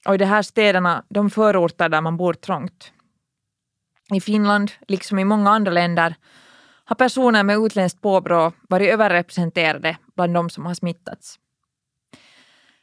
och 0.06 0.14
i 0.14 0.18
de 0.18 0.24
här 0.24 0.42
städerna 0.42 1.04
de 1.08 1.30
förorter 1.30 1.88
där 1.88 2.00
man 2.00 2.16
bor 2.16 2.34
trångt. 2.34 2.92
I 4.14 4.20
Finland, 4.20 4.72
liksom 4.88 5.18
i 5.18 5.24
många 5.24 5.50
andra 5.50 5.72
länder, 5.72 6.14
har 6.84 6.96
personer 6.96 7.42
med 7.42 7.56
utländskt 7.56 8.00
påbrå 8.00 8.52
varit 8.68 8.88
överrepresenterade 8.88 9.96
bland 10.16 10.34
de 10.34 10.50
som 10.50 10.66
har 10.66 10.74
smittats. 10.74 11.38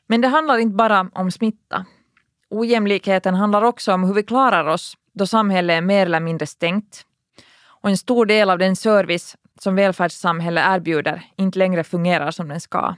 Men 0.07 0.21
det 0.21 0.27
handlar 0.27 0.57
inte 0.57 0.75
bara 0.75 1.09
om 1.13 1.31
smitta. 1.31 1.85
Ojämlikheten 2.49 3.35
handlar 3.35 3.61
också 3.61 3.93
om 3.93 4.03
hur 4.03 4.13
vi 4.13 4.23
klarar 4.23 4.65
oss 4.65 4.97
då 5.13 5.27
samhället 5.27 5.77
är 5.77 5.81
mer 5.81 6.05
eller 6.05 6.19
mindre 6.19 6.45
stängt 6.45 7.05
och 7.65 7.89
en 7.89 7.97
stor 7.97 8.25
del 8.25 8.49
av 8.49 8.57
den 8.57 8.75
service 8.75 9.37
som 9.59 9.75
välfärdssamhället 9.75 10.65
erbjuder 10.67 11.23
inte 11.37 11.59
längre 11.59 11.83
fungerar 11.83 12.31
som 12.31 12.47
den 12.47 12.61
ska. 12.61 12.95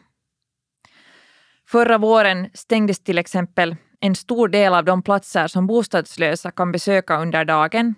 Förra 1.67 1.97
våren 1.97 2.49
stängdes 2.53 2.99
till 2.99 3.17
exempel 3.17 3.75
en 3.99 4.15
stor 4.15 4.47
del 4.47 4.73
av 4.73 4.85
de 4.85 5.03
platser 5.03 5.47
som 5.47 5.67
bostadslösa 5.67 6.51
kan 6.51 6.71
besöka 6.71 7.21
under 7.21 7.45
dagen 7.45 7.95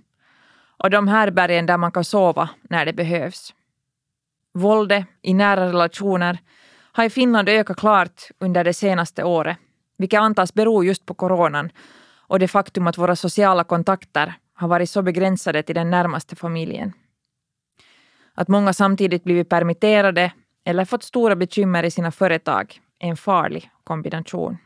och 0.77 0.89
de 0.89 1.07
härbärgen 1.07 1.65
där 1.65 1.77
man 1.77 1.91
kan 1.91 2.03
sova 2.03 2.50
när 2.69 2.86
det 2.86 2.93
behövs. 2.93 3.53
Våldet 4.53 5.05
i 5.22 5.34
nära 5.34 5.67
relationer 5.67 6.38
har 6.91 7.03
i 7.03 7.10
Finland 7.10 7.50
ökat 7.50 7.77
klart 7.77 8.22
under 8.39 8.63
det 8.63 8.74
senaste 8.74 9.24
året, 9.24 9.57
vilket 9.98 10.19
antas 10.19 10.53
bero 10.53 10.84
just 10.84 11.05
på 11.05 11.13
coronan 11.13 11.69
och 12.27 12.39
det 12.39 12.48
faktum 12.48 12.88
att 12.88 12.98
våra 12.98 13.15
sociala 13.15 13.63
kontakter 13.63 14.34
har 14.53 14.67
varit 14.67 14.89
så 14.89 15.01
begränsade 15.01 15.63
till 15.63 15.75
den 15.75 15.89
närmaste 15.89 16.36
familjen. 16.36 16.93
Att 18.34 18.48
många 18.48 18.74
samtidigt 18.74 19.24
blivit 19.24 19.50
permitterade 19.50 20.31
eller 20.65 20.86
fått 20.86 21.03
stora 21.03 21.36
bekymmer 21.36 21.84
i 21.84 21.91
sina 21.91 22.12
företag 22.12 22.79
är 23.00 23.10
en 23.10 23.17
farlig 23.17 23.69
kombination. 23.84 24.57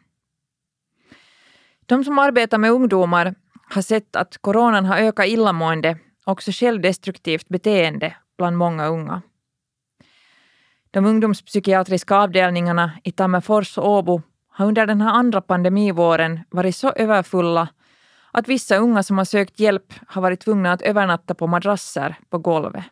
De 1.85 2.03
som 2.03 2.19
arbetar 2.19 2.57
med 2.57 2.71
ungdomar 2.71 3.35
har 3.73 3.81
sett 3.81 4.15
att 4.15 4.37
coronan 4.37 4.85
har 4.85 4.97
ökat 4.97 5.27
illamående 5.27 5.97
och 6.25 6.31
också 6.31 6.51
självdestruktivt 6.51 7.49
beteende 7.49 8.15
bland 8.37 8.57
många 8.57 8.87
unga. 8.87 9.21
De 10.91 11.05
ungdomspsykiatriska 11.05 12.15
avdelningarna 12.15 12.91
i 13.03 13.11
Tammerfors 13.11 13.77
och 13.77 13.89
Åbo 13.89 14.21
har 14.49 14.65
under 14.65 14.85
den 14.85 15.01
här 15.01 15.13
andra 15.13 15.41
pandemivåren 15.41 16.39
varit 16.49 16.75
så 16.75 16.89
överfulla 16.89 17.67
att 18.31 18.47
vissa 18.47 18.77
unga 18.77 19.03
som 19.03 19.17
har 19.17 19.25
sökt 19.25 19.59
hjälp 19.59 19.93
har 20.07 20.21
varit 20.21 20.39
tvungna 20.39 20.71
att 20.71 20.81
övernatta 20.81 21.35
på 21.35 21.47
madrasser 21.47 22.15
på 22.29 22.37
golvet. 22.37 22.85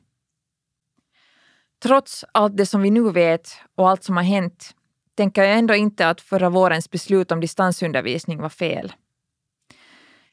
Trots 1.83 2.25
allt 2.31 2.57
det 2.57 2.65
som 2.65 2.81
vi 2.81 2.91
nu 2.91 3.11
vet 3.11 3.49
och 3.75 3.89
allt 3.89 4.03
som 4.03 4.17
har 4.17 4.23
hänt 4.23 4.75
tänker 5.15 5.43
jag 5.43 5.57
ändå 5.57 5.75
inte 5.75 6.09
att 6.09 6.21
förra 6.21 6.49
vårens 6.49 6.91
beslut 6.91 7.31
om 7.31 7.39
distansundervisning 7.39 8.41
var 8.41 8.49
fel. 8.49 8.93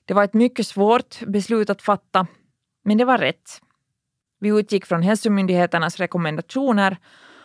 Det 0.07 0.15
var 0.15 0.25
ett 0.25 0.35
mycket 0.35 0.67
svårt 0.67 1.21
beslut 1.27 1.71
att 1.71 1.83
fatta, 1.83 2.27
men 2.85 2.99
det 2.99 3.05
var 3.05 3.19
rätt. 3.19 3.61
Vi 4.41 4.49
utgick 4.49 4.87
från 4.87 5.03
hälsomyndigheternas 5.03 5.97
rekommendationer 5.97 6.97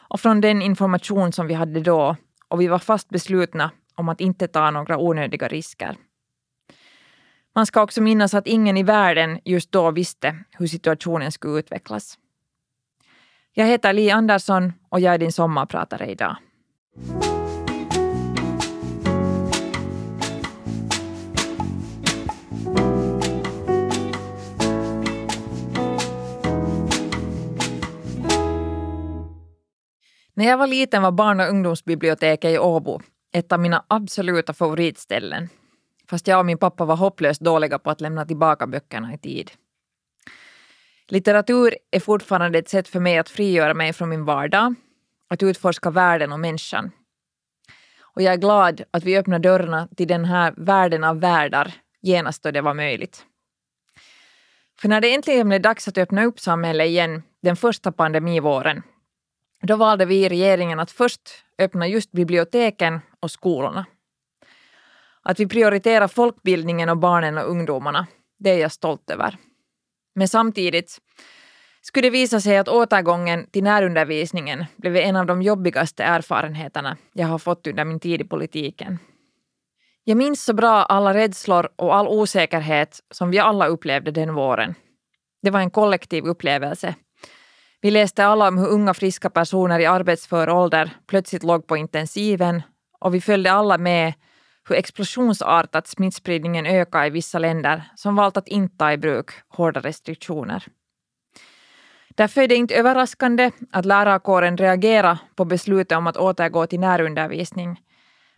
och 0.09 0.19
från 0.19 0.41
den 0.41 0.61
information 0.61 1.31
som 1.31 1.47
vi 1.47 1.53
hade 1.53 1.79
då 1.79 2.15
och 2.47 2.61
vi 2.61 2.67
var 2.67 2.79
fast 2.79 3.09
beslutna 3.09 3.71
om 3.95 4.09
att 4.09 4.21
inte 4.21 4.47
ta 4.47 4.71
några 4.71 4.97
onödiga 4.97 5.47
risker. 5.47 5.97
Man 7.55 7.65
ska 7.65 7.81
också 7.81 8.01
minnas 8.01 8.33
att 8.33 8.47
ingen 8.47 8.77
i 8.77 8.83
världen 8.83 9.39
just 9.45 9.71
då 9.71 9.91
visste 9.91 10.43
hur 10.51 10.67
situationen 10.67 11.31
skulle 11.31 11.59
utvecklas. 11.59 12.17
Jag 13.53 13.65
heter 13.65 13.93
Li 13.93 14.11
Andersson 14.11 14.73
och 14.89 14.99
jag 14.99 15.13
är 15.13 15.17
din 15.17 15.31
sommarpratare 15.31 16.05
idag. 16.11 16.35
När 30.41 30.47
jag 30.47 30.57
var 30.57 30.67
liten 30.67 31.01
var 31.01 31.11
barn 31.11 31.39
och 31.39 31.49
ungdomsbiblioteket 31.49 32.51
i 32.51 32.57
Åbo 32.57 33.01
ett 33.33 33.51
av 33.51 33.59
mina 33.59 33.85
absoluta 33.87 34.53
favoritställen. 34.53 35.49
Fast 36.09 36.27
jag 36.27 36.39
och 36.39 36.45
min 36.45 36.57
pappa 36.57 36.85
var 36.85 36.95
hopplöst 36.95 37.41
dåliga 37.41 37.79
på 37.79 37.89
att 37.89 38.01
lämna 38.01 38.25
tillbaka 38.25 38.67
böckerna 38.67 39.13
i 39.13 39.17
tid. 39.17 39.51
Litteratur 41.07 41.75
är 41.91 41.99
fortfarande 41.99 42.59
ett 42.59 42.69
sätt 42.69 42.87
för 42.87 42.99
mig 42.99 43.17
att 43.17 43.29
frigöra 43.29 43.73
mig 43.73 43.93
från 43.93 44.09
min 44.09 44.25
vardag, 44.25 44.75
att 45.29 45.43
utforska 45.43 45.89
världen 45.89 46.31
och 46.31 46.39
människan. 46.39 46.91
Och 47.99 48.21
jag 48.21 48.33
är 48.33 48.37
glad 48.37 48.83
att 48.91 49.03
vi 49.03 49.17
öppnade 49.17 49.49
dörrarna 49.49 49.87
till 49.95 50.07
den 50.07 50.25
här 50.25 50.53
världen 50.57 51.03
av 51.03 51.19
världar 51.19 51.73
genast 52.01 52.43
då 52.43 52.51
det 52.51 52.61
var 52.61 52.73
möjligt. 52.73 53.25
För 54.79 54.89
när 54.89 55.01
det 55.01 55.13
äntligen 55.13 55.49
blev 55.49 55.61
dags 55.61 55.87
att 55.87 55.97
öppna 55.97 56.23
upp 56.25 56.39
samhället 56.39 56.87
igen 56.87 57.23
den 57.41 57.55
första 57.55 57.91
pandemivåren, 57.91 58.83
då 59.61 59.75
valde 59.75 60.05
vi 60.05 60.25
i 60.25 60.29
regeringen 60.29 60.79
att 60.79 60.91
först 60.91 61.21
öppna 61.59 61.87
just 61.87 62.11
biblioteken 62.11 62.99
och 63.19 63.31
skolorna. 63.31 63.85
Att 65.23 65.39
vi 65.39 65.47
prioriterar 65.47 66.07
folkbildningen 66.07 66.89
och 66.89 66.97
barnen 66.97 67.37
och 67.37 67.49
ungdomarna, 67.49 68.07
det 68.39 68.49
är 68.49 68.57
jag 68.59 68.71
stolt 68.71 69.09
över. 69.09 69.37
Men 70.15 70.27
samtidigt, 70.27 70.99
Skulle 71.83 72.07
det 72.07 72.11
visa 72.11 72.41
sig 72.41 72.57
att 72.57 72.67
återgången 72.67 73.47
till 73.51 73.63
närundervisningen 73.63 74.65
blev 74.77 74.95
en 74.95 75.15
av 75.15 75.25
de 75.25 75.41
jobbigaste 75.41 76.03
erfarenheterna 76.03 76.97
jag 77.13 77.27
har 77.27 77.37
fått 77.37 77.67
under 77.67 77.85
min 77.85 77.99
tid 77.99 78.21
i 78.21 78.23
politiken. 78.23 78.99
Jag 80.03 80.17
minns 80.17 80.43
så 80.43 80.53
bra 80.53 80.83
alla 80.83 81.13
rädslor 81.13 81.69
och 81.75 81.95
all 81.95 82.07
osäkerhet 82.07 82.99
som 83.11 83.31
vi 83.31 83.39
alla 83.39 83.67
upplevde 83.67 84.11
den 84.11 84.33
våren. 84.33 84.75
Det 85.41 85.49
var 85.49 85.59
en 85.59 85.71
kollektiv 85.71 86.25
upplevelse. 86.25 86.95
Vi 87.81 87.91
läste 87.91 88.25
alla 88.25 88.47
om 88.47 88.57
hur 88.57 88.67
unga 88.67 88.93
friska 88.93 89.29
personer 89.29 89.79
i 89.79 89.85
arbetsför 89.85 90.49
ålder 90.49 90.89
plötsligt 91.07 91.43
låg 91.43 91.67
på 91.67 91.77
intensiven 91.77 92.61
och 92.99 93.15
vi 93.15 93.21
följde 93.21 93.51
alla 93.51 93.77
med 93.77 94.13
hur 94.69 94.75
explosionsartat 94.75 95.87
smittspridningen 95.87 96.65
ökar 96.65 97.05
i 97.05 97.09
vissa 97.09 97.39
länder 97.39 97.83
som 97.95 98.15
valt 98.15 98.37
att 98.37 98.47
inte 98.47 98.77
ta 98.77 98.91
i 98.91 98.97
bruk 98.97 99.31
hårda 99.47 99.79
restriktioner. 99.79 100.63
Därför 102.15 102.41
är 102.41 102.47
det 102.47 102.55
inte 102.55 102.75
överraskande 102.75 103.51
att 103.71 103.85
lärarkåren 103.85 104.57
reagerar 104.57 105.17
på 105.35 105.45
beslutet 105.45 105.97
om 105.97 106.07
att 106.07 106.17
återgå 106.17 106.67
till 106.67 106.79
närundervisning. 106.79 107.81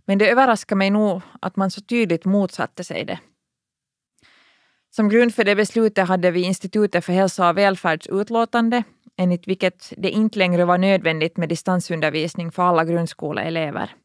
Men 0.06 0.18
det 0.18 0.30
överraskar 0.30 0.76
mig 0.76 0.90
nog 0.90 1.22
att 1.42 1.56
man 1.56 1.72
så 1.72 1.82
tydligt 1.82 2.26
motsatte 2.26 2.84
sig 2.84 3.06
det. 3.06 3.20
Som 4.96 5.10
grund 5.10 5.36
för 5.36 5.44
det 5.44 5.56
beslutet 5.56 6.08
hade 6.08 6.32
vi 6.32 6.42
Institutet 6.42 7.06
för 7.06 7.14
hälsa 7.14 7.50
och 7.50 7.58
välfärds 7.58 8.08
utlåtande 8.08 8.84
enligt 9.18 9.48
vilket 9.48 9.94
det 9.98 10.10
inte 10.10 10.40
längre 10.40 10.66
var 10.66 10.78
nödvändigt 10.78 11.38
med 11.38 11.50
distansundervisning 11.50 12.52
för 12.52 12.64
alla 12.64 12.86
grundskoleelever. 12.86 13.96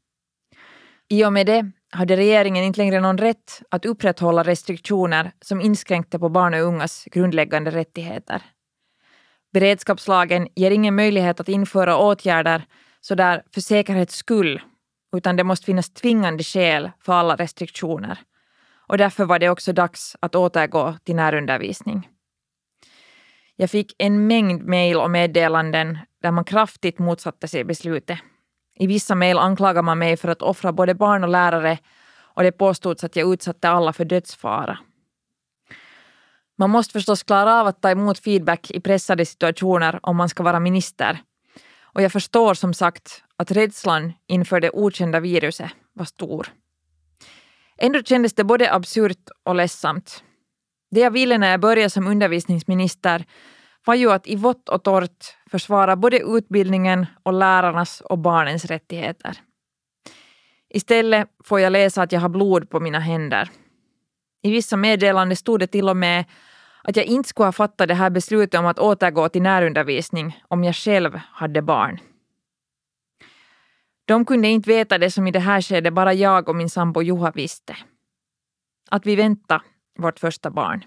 I 1.09 1.25
och 1.25 1.33
med 1.33 1.47
det 1.47 1.71
hade 1.91 2.17
regeringen 2.17 2.65
inte 2.65 2.81
längre 2.81 3.01
någon 3.01 3.19
rätt 3.19 3.63
att 3.71 3.87
upprätthålla 3.87 4.43
restriktioner 4.43 5.33
som 5.41 5.61
inskränkte 5.61 6.19
på 6.19 6.29
barn 6.29 6.55
och 6.55 6.61
ungas 6.61 7.05
grundläggande 7.05 7.71
rättigheter. 7.71 8.43
Beredskapslagen 9.53 10.49
ger 10.55 10.71
ingen 10.71 10.95
möjlighet 10.95 11.41
att 11.41 11.49
införa 11.49 11.99
åtgärder 11.99 12.67
sådär 13.01 13.43
för 13.55 13.61
säkerhets 13.61 14.15
skull, 14.15 14.63
utan 15.17 15.37
det 15.37 15.45
måste 15.45 15.67
finnas 15.67 15.91
tvingande 15.91 16.45
skäl 16.45 16.91
för 17.01 17.13
alla 17.13 17.37
restriktioner. 17.37 18.19
Och 18.89 18.99
därför 18.99 19.25
var 19.25 19.39
det 19.39 19.51
också 19.51 19.73
dags 19.73 20.17
att 20.21 20.35
återgå 20.35 20.95
till 21.05 21.17
närundervisning. 21.17 22.09
Jag 23.61 23.71
fick 23.71 23.95
en 23.99 24.27
mängd 24.27 24.63
mejl 24.63 24.97
och 24.97 25.11
meddelanden 25.11 25.99
där 26.23 26.31
man 26.31 26.45
kraftigt 26.45 26.99
motsatte 26.99 27.49
sig 27.49 27.65
beslutet. 27.65 28.19
I 28.75 28.87
vissa 28.87 29.15
mejl 29.15 29.39
anklagade 29.39 29.83
man 29.83 29.99
mig 29.99 30.17
för 30.17 30.29
att 30.29 30.43
offra 30.43 30.73
både 30.73 30.95
barn 30.95 31.25
och 31.25 31.31
lärare 31.31 31.79
och 32.19 32.43
det 32.43 32.53
påstods 32.53 33.05
att 33.05 33.17
jag 33.17 33.33
utsatte 33.33 33.69
alla 33.69 33.93
för 33.93 34.05
dödsfara. 34.05 34.79
Man 36.59 36.71
måste 36.71 36.93
förstås 36.93 37.23
klara 37.23 37.61
av 37.61 37.67
att 37.67 37.83
ta 37.83 37.91
emot 37.91 38.19
feedback 38.19 38.71
i 38.71 38.81
pressade 38.81 39.27
situationer 39.27 40.01
om 40.03 40.17
man 40.17 40.29
ska 40.29 40.43
vara 40.43 40.61
minister. 40.61 41.19
Och 41.83 42.03
jag 42.03 42.13
förstår 42.13 42.55
som 42.55 42.75
sagt 42.75 43.25
att 43.37 43.51
rädslan 43.51 44.13
inför 44.27 44.61
det 44.61 44.71
okända 44.71 45.21
viruset 45.21 45.71
var 45.93 46.05
stor. 46.05 46.49
Ändå 47.79 48.03
kändes 48.03 48.35
det 48.35 48.45
både 48.45 48.73
absurt 48.73 49.29
och 49.45 49.55
ledsamt. 49.55 50.23
Det 50.91 51.01
jag 51.01 51.11
ville 51.11 51.39
när 51.39 51.51
jag 51.51 51.61
började 51.61 51.91
som 51.91 52.07
undervisningsminister 52.07 53.25
var 53.85 53.95
ju 53.95 54.11
att 54.11 54.27
i 54.27 54.37
vått 54.37 54.69
och 54.69 54.83
torrt 54.83 55.37
försvara 55.51 55.97
både 55.97 56.19
utbildningen 56.19 57.07
och 57.23 57.33
lärarnas 57.33 58.01
och 58.01 58.19
barnens 58.19 58.65
rättigheter. 58.65 59.39
Istället 60.69 61.29
får 61.45 61.61
jag 61.61 61.73
läsa 61.73 62.03
att 62.03 62.13
jag 62.13 62.21
har 62.21 62.29
blod 62.29 62.71
på 62.71 62.81
mina 62.81 62.99
händer. 62.99 63.51
I 64.43 64.51
vissa 64.51 64.77
meddelanden 64.77 65.37
stod 65.37 65.61
det 65.61 65.67
till 65.67 65.89
och 65.89 65.97
med 65.97 66.25
att 66.83 66.97
jag 66.97 67.07
inte 67.07 67.29
skulle 67.29 67.47
ha 67.47 67.53
fattat 67.53 67.89
det 67.89 67.95
här 67.95 68.11
beslutet 68.11 68.61
om 68.61 68.67
att 68.67 68.79
återgå 68.79 69.29
till 69.29 69.43
närundervisning 69.43 70.41
om 70.49 70.65
jag 70.65 70.77
själv 70.77 71.21
hade 71.33 71.63
barn. 71.63 71.99
De 74.05 74.25
kunde 74.25 74.49
inte 74.49 74.71
veta 74.71 74.99
det 74.99 75.11
som 75.11 75.27
i 75.27 75.31
det 75.31 75.39
här 75.39 75.63
skedet 75.63 75.95
bara 75.95 76.15
jag 76.15 76.49
och 76.49 76.57
min 76.57 76.71
sambo 76.71 77.03
Juha 77.03 77.31
visste. 77.31 77.77
Att 78.91 79.07
vi 79.07 79.17
väntade 79.17 79.63
vårt 79.99 80.19
första 80.19 80.51
barn. 80.51 80.85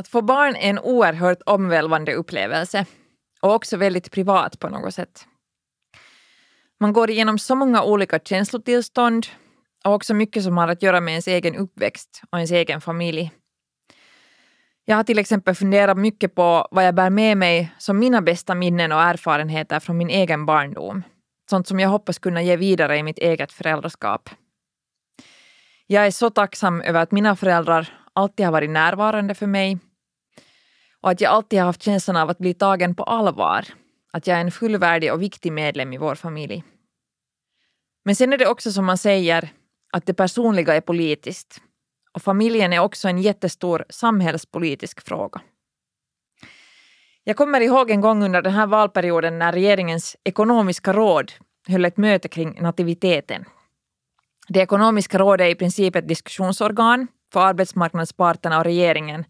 Att 0.00 0.08
få 0.08 0.22
barn 0.22 0.56
är 0.56 0.70
en 0.70 0.78
oerhört 0.78 1.42
omvälvande 1.46 2.14
upplevelse 2.14 2.86
och 3.40 3.54
också 3.54 3.76
väldigt 3.76 4.10
privat 4.10 4.58
på 4.58 4.68
något 4.68 4.94
sätt. 4.94 5.26
Man 6.80 6.92
går 6.92 7.10
igenom 7.10 7.38
så 7.38 7.54
många 7.54 7.82
olika 7.82 8.18
känslotillstånd 8.18 9.26
och 9.84 9.94
också 9.94 10.14
mycket 10.14 10.44
som 10.44 10.56
har 10.56 10.68
att 10.68 10.82
göra 10.82 11.00
med 11.00 11.12
ens 11.12 11.28
egen 11.28 11.56
uppväxt 11.56 12.22
och 12.30 12.38
ens 12.38 12.50
egen 12.50 12.80
familj. 12.80 13.30
Jag 14.84 14.96
har 14.96 15.04
till 15.04 15.18
exempel 15.18 15.54
funderat 15.54 15.98
mycket 15.98 16.34
på 16.34 16.68
vad 16.70 16.86
jag 16.86 16.94
bär 16.94 17.10
med 17.10 17.36
mig 17.36 17.72
som 17.78 17.98
mina 17.98 18.22
bästa 18.22 18.54
minnen 18.54 18.92
och 18.92 19.02
erfarenheter 19.02 19.80
från 19.80 19.96
min 19.96 20.10
egen 20.10 20.46
barndom. 20.46 21.02
Sånt 21.50 21.68
som 21.68 21.80
jag 21.80 21.88
hoppas 21.88 22.18
kunna 22.18 22.42
ge 22.42 22.56
vidare 22.56 22.96
i 22.96 23.02
mitt 23.02 23.18
eget 23.18 23.52
föräldraskap. 23.52 24.30
Jag 25.86 26.06
är 26.06 26.10
så 26.10 26.30
tacksam 26.30 26.80
över 26.80 27.00
att 27.00 27.12
mina 27.12 27.36
föräldrar 27.36 27.88
alltid 28.12 28.46
har 28.46 28.52
varit 28.52 28.70
närvarande 28.70 29.34
för 29.34 29.46
mig 29.46 29.78
och 31.00 31.10
att 31.10 31.20
jag 31.20 31.30
alltid 31.30 31.58
har 31.58 31.66
haft 31.66 31.82
känslan 31.82 32.16
av 32.16 32.30
att 32.30 32.38
bli 32.38 32.54
tagen 32.54 32.94
på 32.94 33.02
allvar. 33.02 33.64
Att 34.12 34.26
jag 34.26 34.36
är 34.36 34.40
en 34.40 34.50
fullvärdig 34.50 35.12
och 35.12 35.22
viktig 35.22 35.52
medlem 35.52 35.92
i 35.92 35.98
vår 35.98 36.14
familj. 36.14 36.64
Men 38.04 38.16
sen 38.16 38.32
är 38.32 38.38
det 38.38 38.46
också 38.46 38.72
som 38.72 38.84
man 38.84 38.98
säger, 38.98 39.52
att 39.92 40.06
det 40.06 40.14
personliga 40.14 40.74
är 40.74 40.80
politiskt. 40.80 41.60
Och 42.12 42.22
familjen 42.22 42.72
är 42.72 42.78
också 42.78 43.08
en 43.08 43.18
jättestor 43.18 43.84
samhällspolitisk 43.88 45.06
fråga. 45.06 45.40
Jag 47.24 47.36
kommer 47.36 47.60
ihåg 47.60 47.90
en 47.90 48.00
gång 48.00 48.22
under 48.22 48.42
den 48.42 48.52
här 48.52 48.66
valperioden 48.66 49.38
när 49.38 49.52
regeringens 49.52 50.16
ekonomiska 50.24 50.92
råd 50.92 51.32
höll 51.68 51.84
ett 51.84 51.96
möte 51.96 52.28
kring 52.28 52.62
nativiteten. 52.62 53.44
Det 54.48 54.60
ekonomiska 54.60 55.18
rådet 55.18 55.44
är 55.44 55.48
i 55.48 55.54
princip 55.54 55.96
ett 55.96 56.08
diskussionsorgan 56.08 57.06
för 57.32 57.40
arbetsmarknadsparterna 57.40 58.58
och 58.58 58.64
regeringen 58.64 59.24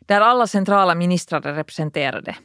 där 0.00 0.20
alla 0.20 0.46
centrala 0.46 0.94
ministrar 0.94 1.46
är 1.46 1.54
representerade. 1.54 2.36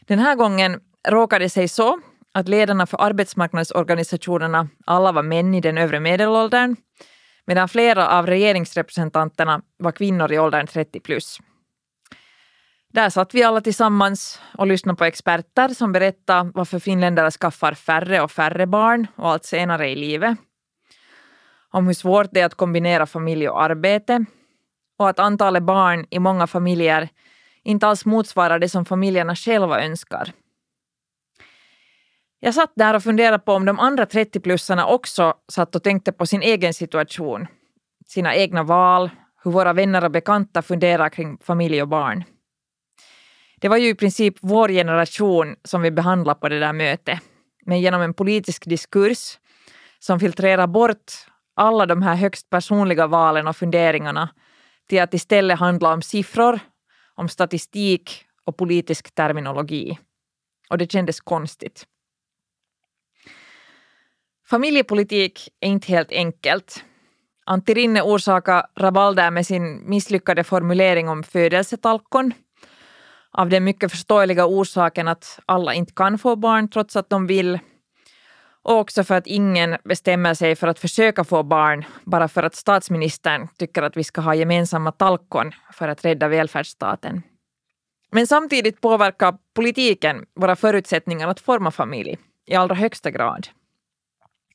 Den 0.00 0.18
här 0.18 0.34
gången 0.34 0.80
råkade 1.08 1.44
det 1.44 1.50
sig 1.50 1.68
så 1.68 2.00
att 2.32 2.48
ledarna 2.48 2.86
för 2.86 3.02
arbetsmarknadsorganisationerna 3.02 4.68
alla 4.86 5.12
var 5.12 5.22
män 5.22 5.54
i 5.54 5.60
den 5.60 5.78
övre 5.78 6.00
medelåldern 6.00 6.76
medan 7.50 7.68
flera 7.68 8.08
av 8.08 8.26
regeringsrepresentanterna 8.26 9.62
var 9.76 9.92
kvinnor 9.92 10.32
i 10.32 10.38
åldern 10.38 10.66
30 10.66 11.00
plus. 11.00 11.38
Där 12.92 13.10
satt 13.10 13.34
vi 13.34 13.42
alla 13.42 13.60
tillsammans 13.60 14.40
och 14.58 14.66
lyssnade 14.66 14.96
på 14.96 15.04
experter 15.04 15.68
som 15.68 15.92
berättade 15.92 16.50
varför 16.54 16.78
finländare 16.78 17.30
skaffar 17.30 17.74
färre 17.74 18.20
och 18.20 18.30
färre 18.30 18.66
barn 18.66 19.06
och 19.16 19.30
allt 19.30 19.44
senare 19.44 19.88
i 19.88 19.96
livet. 19.96 20.38
Om 21.70 21.86
hur 21.86 21.94
svårt 21.94 22.28
det 22.32 22.40
är 22.40 22.46
att 22.46 22.54
kombinera 22.54 23.06
familj 23.06 23.48
och 23.48 23.62
arbete 23.62 24.24
och 24.98 25.08
att 25.08 25.18
antalet 25.18 25.62
barn 25.62 26.06
i 26.10 26.18
många 26.18 26.46
familjer 26.46 27.08
inte 27.62 27.86
alls 27.86 28.04
motsvarar 28.04 28.58
det 28.58 28.68
som 28.68 28.84
familjerna 28.84 29.36
själva 29.36 29.84
önskar. 29.84 30.32
Jag 32.42 32.54
satt 32.54 32.72
där 32.74 32.94
och 32.94 33.02
funderade 33.02 33.38
på 33.38 33.52
om 33.52 33.64
de 33.64 33.78
andra 33.78 34.04
30-plussarna 34.04 34.84
också 34.84 35.34
satt 35.52 35.76
och 35.76 35.82
tänkte 35.82 36.12
på 36.12 36.26
sin 36.26 36.42
egen 36.42 36.74
situation, 36.74 37.46
sina 38.06 38.34
egna 38.34 38.62
val, 38.62 39.10
hur 39.44 39.50
våra 39.50 39.72
vänner 39.72 40.04
och 40.04 40.10
bekanta 40.10 40.62
funderar 40.62 41.08
kring 41.08 41.38
familj 41.42 41.82
och 41.82 41.88
barn. 41.88 42.24
Det 43.60 43.68
var 43.68 43.76
ju 43.76 43.88
i 43.88 43.94
princip 43.94 44.34
vår 44.40 44.68
generation 44.68 45.56
som 45.64 45.82
vi 45.82 45.90
behandlade 45.90 46.40
på 46.40 46.48
det 46.48 46.58
där 46.58 46.72
mötet, 46.72 47.18
men 47.66 47.80
genom 47.80 48.02
en 48.02 48.14
politisk 48.14 48.64
diskurs 48.64 49.38
som 49.98 50.20
filtrerar 50.20 50.66
bort 50.66 51.12
alla 51.56 51.86
de 51.86 52.02
här 52.02 52.14
högst 52.14 52.50
personliga 52.50 53.06
valen 53.06 53.48
och 53.48 53.56
funderingarna 53.56 54.28
till 54.88 55.02
att 55.02 55.14
istället 55.14 55.58
handla 55.58 55.92
om 55.92 56.02
siffror, 56.02 56.60
om 57.14 57.28
statistik 57.28 58.24
och 58.44 58.56
politisk 58.56 59.14
terminologi. 59.14 59.98
Och 60.70 60.78
det 60.78 60.92
kändes 60.92 61.20
konstigt. 61.20 61.86
Familjepolitik 64.50 65.48
är 65.60 65.68
inte 65.68 65.92
helt 65.92 66.12
enkelt. 66.12 66.84
Antti 67.46 67.74
Rinne 67.74 68.02
orsakar 68.02 68.66
rabalder 68.76 69.30
med 69.30 69.46
sin 69.46 69.90
misslyckade 69.90 70.44
formulering 70.44 71.08
om 71.08 71.22
födelsetalkon 71.22 72.32
av 73.30 73.48
den 73.48 73.64
mycket 73.64 73.90
förståeliga 73.90 74.46
orsaken 74.46 75.08
att 75.08 75.40
alla 75.46 75.74
inte 75.74 75.92
kan 75.92 76.18
få 76.18 76.36
barn 76.36 76.68
trots 76.68 76.96
att 76.96 77.10
de 77.10 77.26
vill 77.26 77.58
och 78.62 78.78
också 78.78 79.04
för 79.04 79.14
att 79.14 79.26
ingen 79.26 79.76
bestämmer 79.84 80.34
sig 80.34 80.56
för 80.56 80.66
att 80.66 80.78
försöka 80.78 81.24
få 81.24 81.42
barn 81.42 81.84
bara 82.04 82.28
för 82.28 82.42
att 82.42 82.54
statsministern 82.54 83.48
tycker 83.58 83.82
att 83.82 83.96
vi 83.96 84.04
ska 84.04 84.20
ha 84.20 84.34
gemensamma 84.34 84.92
talkon 84.92 85.52
för 85.72 85.88
att 85.88 86.04
rädda 86.04 86.28
välfärdsstaten. 86.28 87.22
Men 88.12 88.26
samtidigt 88.26 88.80
påverkar 88.80 89.34
politiken 89.54 90.26
våra 90.34 90.56
förutsättningar 90.56 91.28
att 91.28 91.40
forma 91.40 91.70
familj 91.70 92.18
i 92.46 92.54
allra 92.54 92.74
högsta 92.74 93.10
grad. 93.10 93.48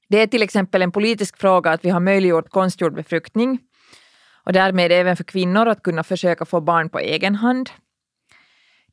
Det 0.07 0.17
är 0.17 0.27
till 0.27 0.43
exempel 0.43 0.81
en 0.81 0.91
politisk 0.91 1.37
fråga 1.37 1.71
att 1.71 1.85
vi 1.85 1.89
har 1.89 1.99
möjliggjort 1.99 2.49
konstgjord 2.49 2.95
befruktning 2.95 3.59
och 4.43 4.53
därmed 4.53 4.91
även 4.91 5.17
för 5.17 5.23
kvinnor 5.23 5.67
att 5.67 5.83
kunna 5.83 6.03
försöka 6.03 6.45
få 6.45 6.61
barn 6.61 6.89
på 6.89 6.99
egen 6.99 7.35
hand. 7.35 7.69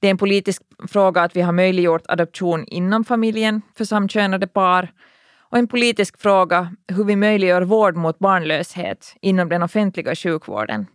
Det 0.01 0.07
är 0.07 0.11
en 0.11 0.18
politisk 0.18 0.62
fråga 0.88 1.22
att 1.22 1.37
vi 1.37 1.40
har 1.40 1.53
möjliggjort 1.53 2.03
adoption 2.09 2.64
inom 2.66 3.05
familjen 3.05 3.62
för 3.77 3.85
samkönade 3.85 4.46
par 4.46 4.92
och 5.51 5.59
en 5.59 5.68
politisk 5.68 6.20
fråga 6.20 6.77
hur 6.88 7.05
vi 7.05 7.16
möjliggör 7.16 7.62
vård 7.62 7.96
mot 7.96 8.18
barnlöshet 8.18 9.16
inom 9.20 9.48
den 9.48 9.62
offentliga 9.62 10.14
sjukvården. 10.14 10.87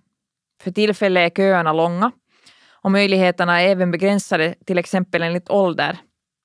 För 0.63 0.71
tillfället 0.71 1.31
är 1.31 1.35
köerna 1.35 1.73
långa 1.73 2.11
och 2.71 2.91
möjligheterna 2.91 3.61
är 3.61 3.67
även 3.67 3.91
begränsade 3.91 4.55
till 4.65 4.77
exempel 4.77 5.23
enligt 5.23 5.49
ålder, 5.49 5.97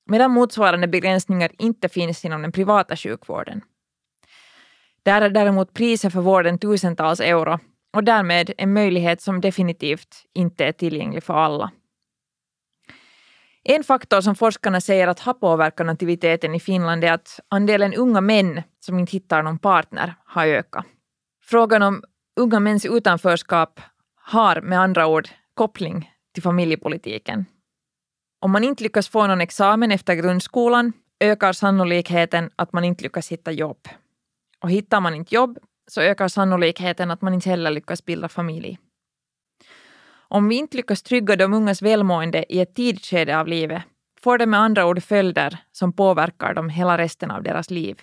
medan 0.05 0.31
motsvarande 0.31 0.87
begränsningar 0.87 1.51
inte 1.57 1.89
finns 1.89 2.25
inom 2.25 2.41
den 2.41 2.51
privata 2.51 2.95
sjukvården. 2.95 3.61
Där 5.03 5.21
är 5.21 5.29
däremot 5.29 5.73
priset 5.73 6.13
för 6.13 6.21
vården 6.21 6.59
tusentals 6.59 7.19
euro 7.19 7.59
och 7.93 8.03
därmed 8.03 8.53
en 8.57 8.73
möjlighet 8.73 9.21
som 9.21 9.41
definitivt 9.41 10.25
inte 10.33 10.65
är 10.65 10.71
tillgänglig 10.71 11.23
för 11.23 11.33
alla. 11.33 11.71
En 13.63 13.83
faktor 13.83 14.21
som 14.21 14.35
forskarna 14.35 14.81
säger 14.81 15.07
att 15.07 15.19
har 15.19 15.33
påverkat 15.33 15.85
nativiteten 15.85 16.55
i 16.55 16.59
Finland 16.59 17.03
är 17.03 17.11
att 17.11 17.39
andelen 17.47 17.93
unga 17.93 18.21
män 18.21 18.61
som 18.79 18.99
inte 18.99 19.11
hittar 19.11 19.43
någon 19.43 19.59
partner 19.59 20.15
har 20.25 20.47
ökat. 20.47 20.85
Frågan 21.43 21.81
om 21.81 22.03
unga 22.35 22.59
mäns 22.59 22.85
utanförskap 22.85 23.81
har 24.15 24.61
med 24.61 24.79
andra 24.79 25.07
ord 25.07 25.29
koppling 25.53 26.11
till 26.33 26.43
familjepolitiken. 26.43 27.45
Om 28.43 28.51
man 28.51 28.63
inte 28.63 28.83
lyckas 28.83 29.09
få 29.09 29.27
någon 29.27 29.41
examen 29.41 29.91
efter 29.91 30.15
grundskolan 30.15 30.93
ökar 31.19 31.53
sannolikheten 31.53 32.49
att 32.55 32.73
man 32.73 32.83
inte 32.83 33.03
lyckas 33.03 33.31
hitta 33.31 33.51
jobb. 33.51 33.87
Och 34.59 34.71
hittar 34.71 35.01
man 35.01 35.15
inte 35.15 35.35
jobb 35.35 35.57
så 35.87 36.01
ökar 36.01 36.27
sannolikheten 36.27 37.11
att 37.11 37.21
man 37.21 37.33
inte 37.33 37.49
heller 37.49 37.71
lyckas 37.71 38.05
bilda 38.05 38.29
familj. 38.29 38.79
Om 40.27 40.47
vi 40.47 40.55
inte 40.55 40.77
lyckas 40.77 41.03
trygga 41.03 41.35
de 41.35 41.53
ungas 41.53 41.81
välmående 41.81 42.45
i 42.53 42.59
ett 42.59 42.75
tidigt 42.75 43.05
skede 43.05 43.39
av 43.39 43.47
livet 43.47 43.83
får 44.21 44.37
det 44.37 44.45
med 44.45 44.59
andra 44.59 44.85
ord 44.85 45.03
följder 45.03 45.57
som 45.71 45.93
påverkar 45.93 46.53
dem 46.53 46.69
hela 46.69 46.97
resten 46.97 47.31
av 47.31 47.43
deras 47.43 47.69
liv. 47.69 48.01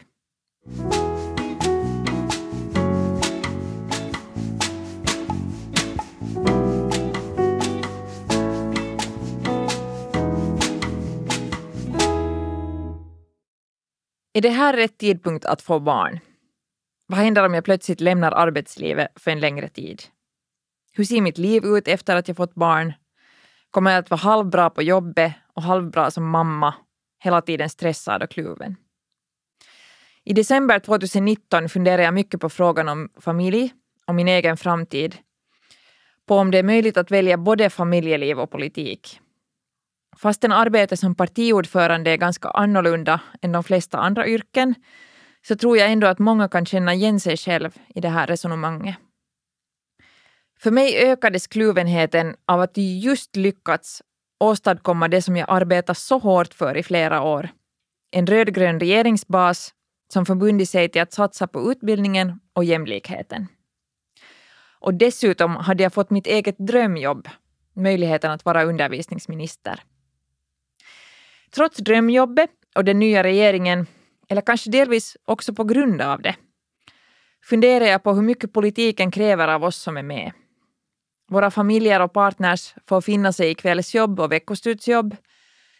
Är 14.33 14.41
det 14.41 14.49
här 14.49 14.77
rätt 14.77 14.99
tidpunkt 14.99 15.45
att 15.45 15.63
få 15.63 15.81
barn? 15.81 16.21
Vad 17.07 17.19
händer 17.19 17.47
om 17.47 17.55
jag 17.55 17.65
plötsligt 17.65 18.01
lämnar 18.01 18.33
arbetslivet 18.33 19.09
för 19.17 19.31
en 19.31 19.41
längre 19.41 19.69
tid? 19.69 20.03
Hur 20.93 21.05
ser 21.05 21.21
mitt 21.21 21.39
liv 21.39 21.65
ut 21.65 21.89
efter 21.89 22.17
att 22.17 22.29
jag 22.29 22.37
fått 22.37 22.55
barn? 22.55 22.93
Kommer 23.71 23.91
jag 23.91 23.99
att 23.99 24.11
vara 24.11 24.21
halvbra 24.21 24.71
på 24.71 24.83
jobbet 24.83 25.33
och 25.55 25.63
halvbra 25.63 26.11
som 26.11 26.31
mamma, 26.31 26.75
hela 27.19 27.43
tiden 27.43 27.71
stressad 27.71 28.23
och 28.23 28.31
kluven? 28.31 28.77
I 30.25 30.33
december 30.33 30.79
2019 30.79 31.69
funderade 31.69 32.03
jag 32.03 32.15
mycket 32.15 32.41
på 32.41 32.49
frågan 32.49 32.89
om 32.89 33.09
familj 33.21 33.75
och 34.07 34.15
min 34.15 34.29
egen 34.29 34.57
framtid. 34.57 35.17
På 36.27 36.37
om 36.37 36.51
det 36.51 36.59
är 36.59 36.63
möjligt 36.63 36.97
att 36.97 37.11
välja 37.11 37.37
både 37.37 37.71
familjeliv 37.71 38.41
och 38.41 38.51
politik. 38.51 39.21
Fastän 40.17 40.53
arbetet 40.53 41.01
som 41.01 41.15
partiordförande 41.15 42.11
är 42.11 42.17
ganska 42.17 42.49
annorlunda 42.49 43.21
än 43.43 43.53
de 43.53 43.65
flesta 43.65 43.99
andra 43.99 44.27
yrken 44.27 44.75
så 45.43 45.57
tror 45.57 45.79
jag 45.79 45.93
ändå 45.93 46.07
att 46.07 46.19
många 46.19 46.49
kan 46.49 46.67
känna 46.67 46.95
igen 46.95 47.21
sig 47.21 47.37
själv 47.37 47.71
i 47.95 48.01
det 48.01 48.09
här 48.09 48.27
resonemanget. 48.27 48.97
För 50.61 50.71
mig 50.71 50.97
ökades 50.97 51.47
kluvenheten 51.47 52.37
av 52.47 52.61
att 52.61 52.77
just 52.77 53.37
lyckats 53.37 54.03
åstadkomma 54.41 55.09
det 55.09 55.23
som 55.23 55.37
jag 55.37 55.51
arbetat 55.51 55.99
så 55.99 56.19
hårt 56.19 56.55
för 56.55 56.77
i 56.77 56.83
flera 56.83 57.23
år. 57.23 57.49
En 58.11 58.27
rödgrön 58.27 58.81
regeringsbas 58.81 59.75
som 60.13 60.27
förbundit 60.27 60.71
sig 60.71 60.89
till 60.89 61.03
att 61.03 61.13
satsa 61.13 61.47
på 61.47 61.73
utbildningen 61.73 62.41
och 62.53 62.65
jämlikheten. 62.65 63.47
Och 64.81 64.95
dessutom 64.95 65.57
hade 65.57 65.83
jag 65.83 65.93
fått 65.93 66.11
mitt 66.11 66.27
eget 66.27 66.59
drömjobb, 66.59 67.29
möjligheten 67.75 68.31
att 68.31 68.45
vara 68.45 68.65
undervisningsminister. 68.65 69.83
Trots 71.55 71.77
drömjobbet 71.77 72.51
och 72.75 72.85
den 72.85 72.99
nya 72.99 73.23
regeringen, 73.23 73.87
eller 74.29 74.43
kanske 74.43 74.71
delvis 74.71 75.17
också 75.25 75.55
på 75.55 75.65
grund 75.65 76.03
av 76.03 76.23
det, 76.23 76.37
funderar 77.45 77.85
jag 77.85 78.03
på 78.03 78.13
hur 78.13 78.23
mycket 78.23 78.53
politiken 78.53 79.11
kräver 79.11 79.49
av 79.49 79.65
oss 79.65 79.77
som 79.77 79.97
är 79.97 80.03
med. 80.03 80.33
Våra 81.29 81.51
familjer 81.51 82.01
och 82.01 82.13
partners 82.13 82.75
får 82.89 83.01
finna 83.01 83.33
sig 83.33 83.51
i 83.51 83.55
kvällsjobb 83.55 84.21
och 84.21 84.33
veckoslutsjobb. 84.33 85.17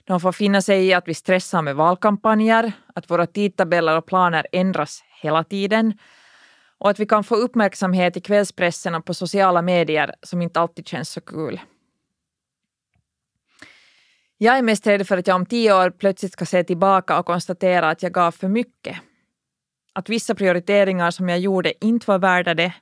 De 0.05 0.21
får 0.21 0.33
finna 0.33 0.63
sig 0.63 0.87
i 0.87 0.95
att 0.95 1.09
vi 1.09 1.15
stressar 1.15 1.63
med 1.63 1.77
valkampanjer, 1.77 2.73
att 2.95 3.11
våra 3.11 3.27
tidtabeller 3.27 3.97
och 3.97 4.07
planer 4.07 4.47
ändras 4.53 5.03
hela 5.23 5.45
tiden 5.45 5.99
och 6.79 6.91
att 6.91 6.99
vi 6.99 7.07
kan 7.07 7.25
få 7.25 7.35
uppmärksamhet 7.35 8.17
i 8.17 8.21
kvällspressen 8.21 8.95
och 8.95 9.05
på 9.05 9.15
sociala 9.15 9.63
medier 9.63 10.15
som 10.23 10.43
inte 10.43 10.61
alltid 10.61 10.89
känns 10.89 11.11
så 11.11 11.21
kul. 11.21 11.61
Jag 14.43 14.59
är 14.59 14.63
mest 14.63 14.87
rädd 14.87 15.07
för 15.07 15.19
att 15.19 15.27
jag 15.27 15.35
om 15.35 15.47
tio 15.47 15.75
år 15.75 15.91
plötsligt 15.91 16.33
ska 16.33 16.47
se 16.47 16.65
tillbaka 16.65 17.19
och 17.19 17.27
konstatera 17.27 17.91
att 17.91 18.03
jag 18.03 18.13
gav 18.13 18.33
för 18.33 18.49
mycket. 18.49 18.97
Att 19.93 20.09
vissa 20.09 20.35
prioriteringar 20.35 21.11
som 21.11 21.29
jag 21.29 21.39
gjorde 21.39 21.85
inte 21.87 22.07
var 22.11 22.19
värda 22.19 22.55
det. 22.55 22.75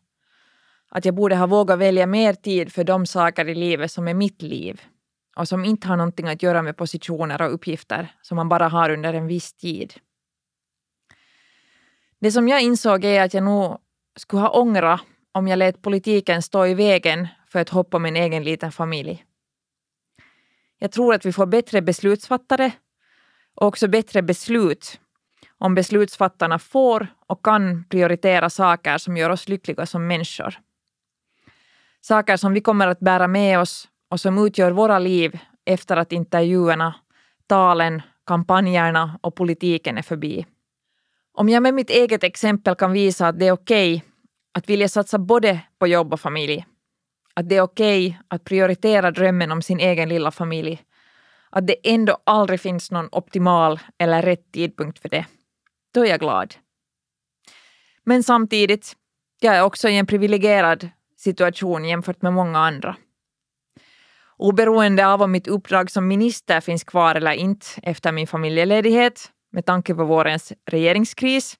Att 0.90 1.04
jag 1.04 1.14
borde 1.14 1.36
ha 1.36 1.46
vågat 1.46 1.78
välja 1.78 2.06
mer 2.06 2.32
tid 2.34 2.72
för 2.72 2.84
de 2.84 3.06
saker 3.06 3.48
i 3.48 3.54
livet 3.54 3.92
som 3.92 4.08
är 4.08 4.14
mitt 4.14 4.42
liv 4.42 4.82
och 5.36 5.48
som 5.48 5.64
inte 5.64 5.88
har 5.88 5.96
någonting 5.96 6.28
att 6.28 6.42
göra 6.42 6.62
med 6.62 6.76
positioner 6.76 7.42
och 7.42 7.54
uppgifter 7.54 8.12
som 8.22 8.36
man 8.36 8.48
bara 8.48 8.68
har 8.68 8.90
under 8.90 9.14
en 9.14 9.26
viss 9.26 9.52
tid. 9.52 9.94
Det 12.20 12.32
som 12.32 12.48
jag 12.48 12.62
insåg 12.62 13.04
är 13.04 13.22
att 13.22 13.34
jag 13.34 13.44
nog 13.44 13.78
skulle 14.16 14.42
ha 14.42 14.50
ångrat 14.50 15.00
om 15.32 15.48
jag 15.48 15.56
lät 15.56 15.82
politiken 15.82 16.42
stå 16.42 16.66
i 16.66 16.74
vägen 16.74 17.28
för 17.48 17.58
ett 17.58 17.68
hopp 17.68 17.94
om 17.94 18.04
en 18.04 18.16
egen 18.16 18.44
liten 18.44 18.72
familj. 18.72 19.24
Jag 20.78 20.92
tror 20.92 21.14
att 21.14 21.26
vi 21.26 21.32
får 21.32 21.46
bättre 21.46 21.82
beslutsfattare 21.82 22.72
och 23.54 23.66
också 23.66 23.88
bättre 23.88 24.22
beslut 24.22 25.00
om 25.58 25.74
beslutsfattarna 25.74 26.58
får 26.58 27.06
och 27.26 27.44
kan 27.44 27.84
prioritera 27.84 28.50
saker 28.50 28.98
som 28.98 29.16
gör 29.16 29.30
oss 29.30 29.48
lyckliga 29.48 29.86
som 29.86 30.06
människor. 30.06 30.58
Saker 32.00 32.36
som 32.36 32.52
vi 32.52 32.60
kommer 32.60 32.86
att 32.86 33.00
bära 33.00 33.28
med 33.28 33.58
oss 33.58 33.88
och 34.08 34.20
som 34.20 34.46
utgör 34.46 34.70
våra 34.70 34.98
liv 34.98 35.38
efter 35.64 35.96
att 35.96 36.12
intervjuerna, 36.12 36.94
talen, 37.46 38.02
kampanjerna 38.26 39.18
och 39.22 39.34
politiken 39.34 39.98
är 39.98 40.02
förbi. 40.02 40.46
Om 41.32 41.48
jag 41.48 41.62
med 41.62 41.74
mitt 41.74 41.90
eget 41.90 42.24
exempel 42.24 42.74
kan 42.74 42.92
visa 42.92 43.28
att 43.28 43.38
det 43.38 43.46
är 43.46 43.52
okej 43.52 43.96
okay 43.96 44.08
att 44.52 44.68
vilja 44.68 44.88
satsa 44.88 45.18
både 45.18 45.60
på 45.78 45.86
jobb 45.86 46.12
och 46.12 46.20
familj 46.20 46.66
att 47.38 47.48
det 47.48 47.56
är 47.56 47.62
okej 47.62 48.06
okay 48.06 48.18
att 48.28 48.44
prioritera 48.44 49.10
drömmen 49.10 49.52
om 49.52 49.62
sin 49.62 49.80
egen 49.80 50.08
lilla 50.08 50.30
familj. 50.30 50.82
Att 51.50 51.66
det 51.66 51.76
ändå 51.94 52.18
aldrig 52.24 52.60
finns 52.60 52.90
någon 52.90 53.08
optimal 53.12 53.80
eller 53.98 54.22
rätt 54.22 54.52
tidpunkt 54.52 54.98
för 54.98 55.08
det. 55.08 55.26
Då 55.94 56.04
är 56.04 56.10
jag 56.10 56.20
glad. 56.20 56.54
Men 58.04 58.22
samtidigt, 58.22 58.92
jag 59.40 59.56
är 59.56 59.62
också 59.62 59.88
i 59.88 59.98
en 59.98 60.06
privilegierad 60.06 60.88
situation 61.16 61.84
jämfört 61.84 62.22
med 62.22 62.32
många 62.32 62.58
andra. 62.58 62.96
Oberoende 64.36 65.06
av 65.06 65.22
om 65.22 65.32
mitt 65.32 65.48
uppdrag 65.48 65.90
som 65.90 66.08
minister 66.08 66.60
finns 66.60 66.84
kvar 66.84 67.14
eller 67.14 67.32
inte 67.32 67.66
efter 67.82 68.12
min 68.12 68.26
familjeledighet, 68.26 69.30
med 69.52 69.66
tanke 69.66 69.94
på 69.94 70.04
vårens 70.04 70.52
regeringskris, 70.66 71.56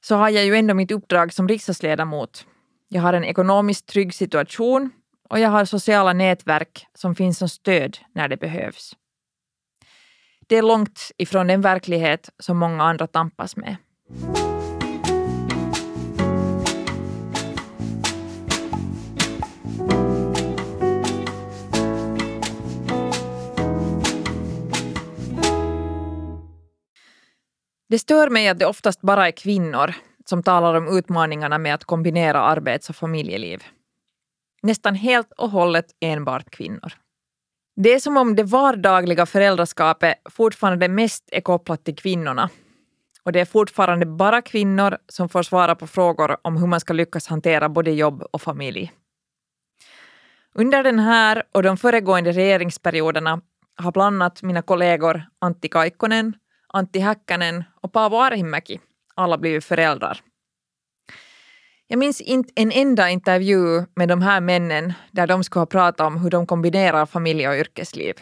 så 0.00 0.16
har 0.16 0.28
jag 0.28 0.44
ju 0.44 0.56
ändå 0.56 0.74
mitt 0.74 0.90
uppdrag 0.90 1.32
som 1.32 1.48
riksdagsledamot 1.48 2.46
jag 2.88 3.02
har 3.02 3.12
en 3.12 3.24
ekonomiskt 3.24 3.86
trygg 3.86 4.14
situation 4.14 4.90
och 5.28 5.38
jag 5.38 5.48
har 5.48 5.64
sociala 5.64 6.12
nätverk 6.12 6.86
som 6.94 7.14
finns 7.14 7.38
som 7.38 7.48
stöd 7.48 7.98
när 8.14 8.28
det 8.28 8.36
behövs. 8.36 8.96
Det 10.46 10.56
är 10.56 10.62
långt 10.62 11.10
ifrån 11.16 11.46
den 11.46 11.60
verklighet 11.60 12.30
som 12.38 12.56
många 12.58 12.84
andra 12.84 13.06
tampas 13.06 13.56
med. 13.56 13.76
Det 27.88 27.98
stör 27.98 28.30
mig 28.30 28.48
att 28.48 28.58
det 28.58 28.66
oftast 28.66 29.00
bara 29.00 29.26
är 29.26 29.30
kvinnor 29.32 29.94
som 30.28 30.42
talar 30.42 30.74
om 30.74 30.98
utmaningarna 30.98 31.58
med 31.58 31.74
att 31.74 31.84
kombinera 31.84 32.40
arbets 32.40 32.90
och 32.90 32.96
familjeliv. 32.96 33.62
Nästan 34.62 34.94
helt 34.94 35.32
och 35.32 35.50
hållet 35.50 35.86
enbart 36.00 36.50
kvinnor. 36.50 36.92
Det 37.76 37.94
är 37.94 38.00
som 38.00 38.16
om 38.16 38.36
det 38.36 38.42
vardagliga 38.42 39.26
föräldraskapet 39.26 40.14
fortfarande 40.30 40.88
mest 40.88 41.28
är 41.32 41.40
kopplat 41.40 41.84
till 41.84 41.96
kvinnorna. 41.96 42.50
Och 43.22 43.32
det 43.32 43.40
är 43.40 43.44
fortfarande 43.44 44.06
bara 44.06 44.42
kvinnor 44.42 44.98
som 45.08 45.28
får 45.28 45.42
svara 45.42 45.74
på 45.74 45.86
frågor 45.86 46.36
om 46.42 46.56
hur 46.56 46.66
man 46.66 46.80
ska 46.80 46.92
lyckas 46.92 47.26
hantera 47.26 47.68
både 47.68 47.90
jobb 47.90 48.22
och 48.30 48.42
familj. 48.42 48.92
Under 50.54 50.82
den 50.82 50.98
här 50.98 51.42
och 51.52 51.62
de 51.62 51.76
föregående 51.76 52.32
regeringsperioderna 52.32 53.40
har 53.76 53.92
bland 53.92 54.22
annat 54.22 54.42
mina 54.42 54.62
kollegor 54.62 55.22
Antti 55.38 55.68
Kaikkonen, 55.68 56.34
Antti 56.68 56.98
Häkkänen 56.98 57.64
och 57.80 57.92
Paavo 57.92 58.16
Arhimäki 58.16 58.80
alla 59.18 59.38
blivit 59.38 59.64
föräldrar. 59.64 60.20
Jag 61.86 61.98
minns 61.98 62.20
inte 62.20 62.52
en 62.56 62.72
enda 62.72 63.10
intervju 63.10 63.84
med 63.96 64.08
de 64.08 64.22
här 64.22 64.40
männen 64.40 64.92
där 65.10 65.26
de 65.26 65.44
skulle 65.44 65.60
ha 65.60 65.66
pratat 65.66 66.06
om 66.06 66.16
hur 66.16 66.30
de 66.30 66.46
kombinerar 66.46 67.06
familj 67.06 67.48
och 67.48 67.54
yrkesliv. 67.54 68.14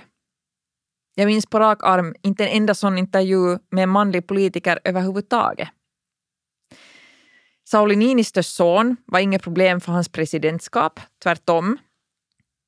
Jag 1.14 1.26
minns 1.26 1.46
på 1.46 1.59
rak 1.59 1.78
arm 1.82 2.14
inte 2.22 2.46
en 2.46 2.56
enda 2.56 2.74
sån 2.74 2.98
intervju 2.98 3.59
med 3.70 3.82
en 3.82 3.88
manlig 3.88 4.26
politiker 4.26 4.78
överhuvudtaget. 4.85 5.68
Sauli 7.68 7.96
Niinistös 7.96 8.48
son 8.48 8.96
var 9.06 9.20
inget 9.20 9.42
problem 9.42 9.80
för 9.80 9.92
hans 9.92 10.09
presidentskap, 10.09 11.00
tvärtom. 11.22 11.78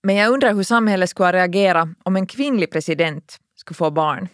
Men 0.02 0.16
jag 0.16 0.32
undrar 0.32 0.54
hur 0.54 0.62
samhället 0.62 1.10
skulle 1.10 1.32
reagera 1.32 1.94
om 2.02 2.16
en 2.16 2.26
kvinnlig 2.26 2.70
president 2.70 3.38
skulle 3.54 3.76
få 3.76 3.90
barn. 3.90 4.28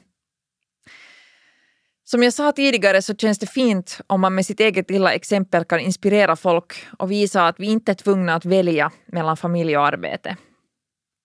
Som 2.15 2.23
jag 2.23 2.33
sa 2.33 2.53
tidigare 2.53 3.03
så 3.03 3.15
känns 3.17 3.39
det 3.39 3.47
fint 3.47 4.01
om 4.07 4.21
man 4.21 4.35
med 4.35 4.47
sitt 4.47 4.61
eget 4.61 4.91
lilla 4.91 5.13
exempel 5.13 5.65
kan 5.65 5.81
inspirera 5.81 6.37
folk 6.37 6.87
och 6.99 7.11
visa 7.11 7.47
att 7.47 7.61
vi 7.61 7.67
inte 7.67 7.93
är 7.93 7.95
tvungna 7.95 8.35
att 8.35 8.45
välja 8.45 8.91
mellan 9.07 9.37
familj 9.37 9.77
och 9.79 9.87
arbete. 9.87 10.37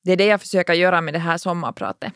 Det 0.04 0.12
är 0.12 0.18
det 0.18 0.26
jag 0.26 0.42
försöker 0.42 0.74
göra 0.74 1.02
med 1.02 1.14
det 1.14 1.20
här 1.20 1.38
sommarpratet. 1.38 2.14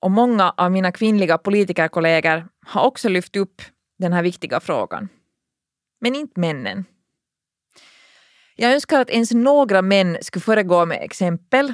Och 0.00 0.10
många 0.10 0.54
av 0.56 0.72
mina 0.72 0.92
kvinnliga 0.92 1.38
politikerkollegor 1.38 2.48
har 2.66 2.86
också 2.86 3.08
lyft 3.08 3.36
upp 3.36 3.62
den 3.98 4.12
här 4.12 4.22
viktiga 4.22 4.60
frågan. 4.60 5.08
Men 6.00 6.14
inte 6.14 6.40
männen. 6.40 6.84
Jag 8.56 8.72
önskar 8.72 9.00
att 9.00 9.10
ens 9.10 9.30
några 9.30 9.82
män 9.82 10.18
skulle 10.20 10.42
föregå 10.42 10.86
med 10.86 11.02
exempel 11.02 11.72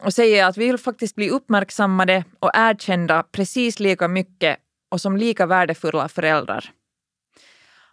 och 0.00 0.14
säga 0.14 0.46
att 0.46 0.56
vi 0.56 0.66
vill 0.66 0.78
faktiskt 0.78 1.14
bli 1.14 1.30
uppmärksammade 1.30 2.24
och 2.40 2.50
erkända 2.54 3.22
precis 3.22 3.80
lika 3.80 4.08
mycket 4.08 4.58
och 4.88 5.00
som 5.00 5.16
lika 5.16 5.46
värdefulla 5.46 6.08
föräldrar. 6.08 6.70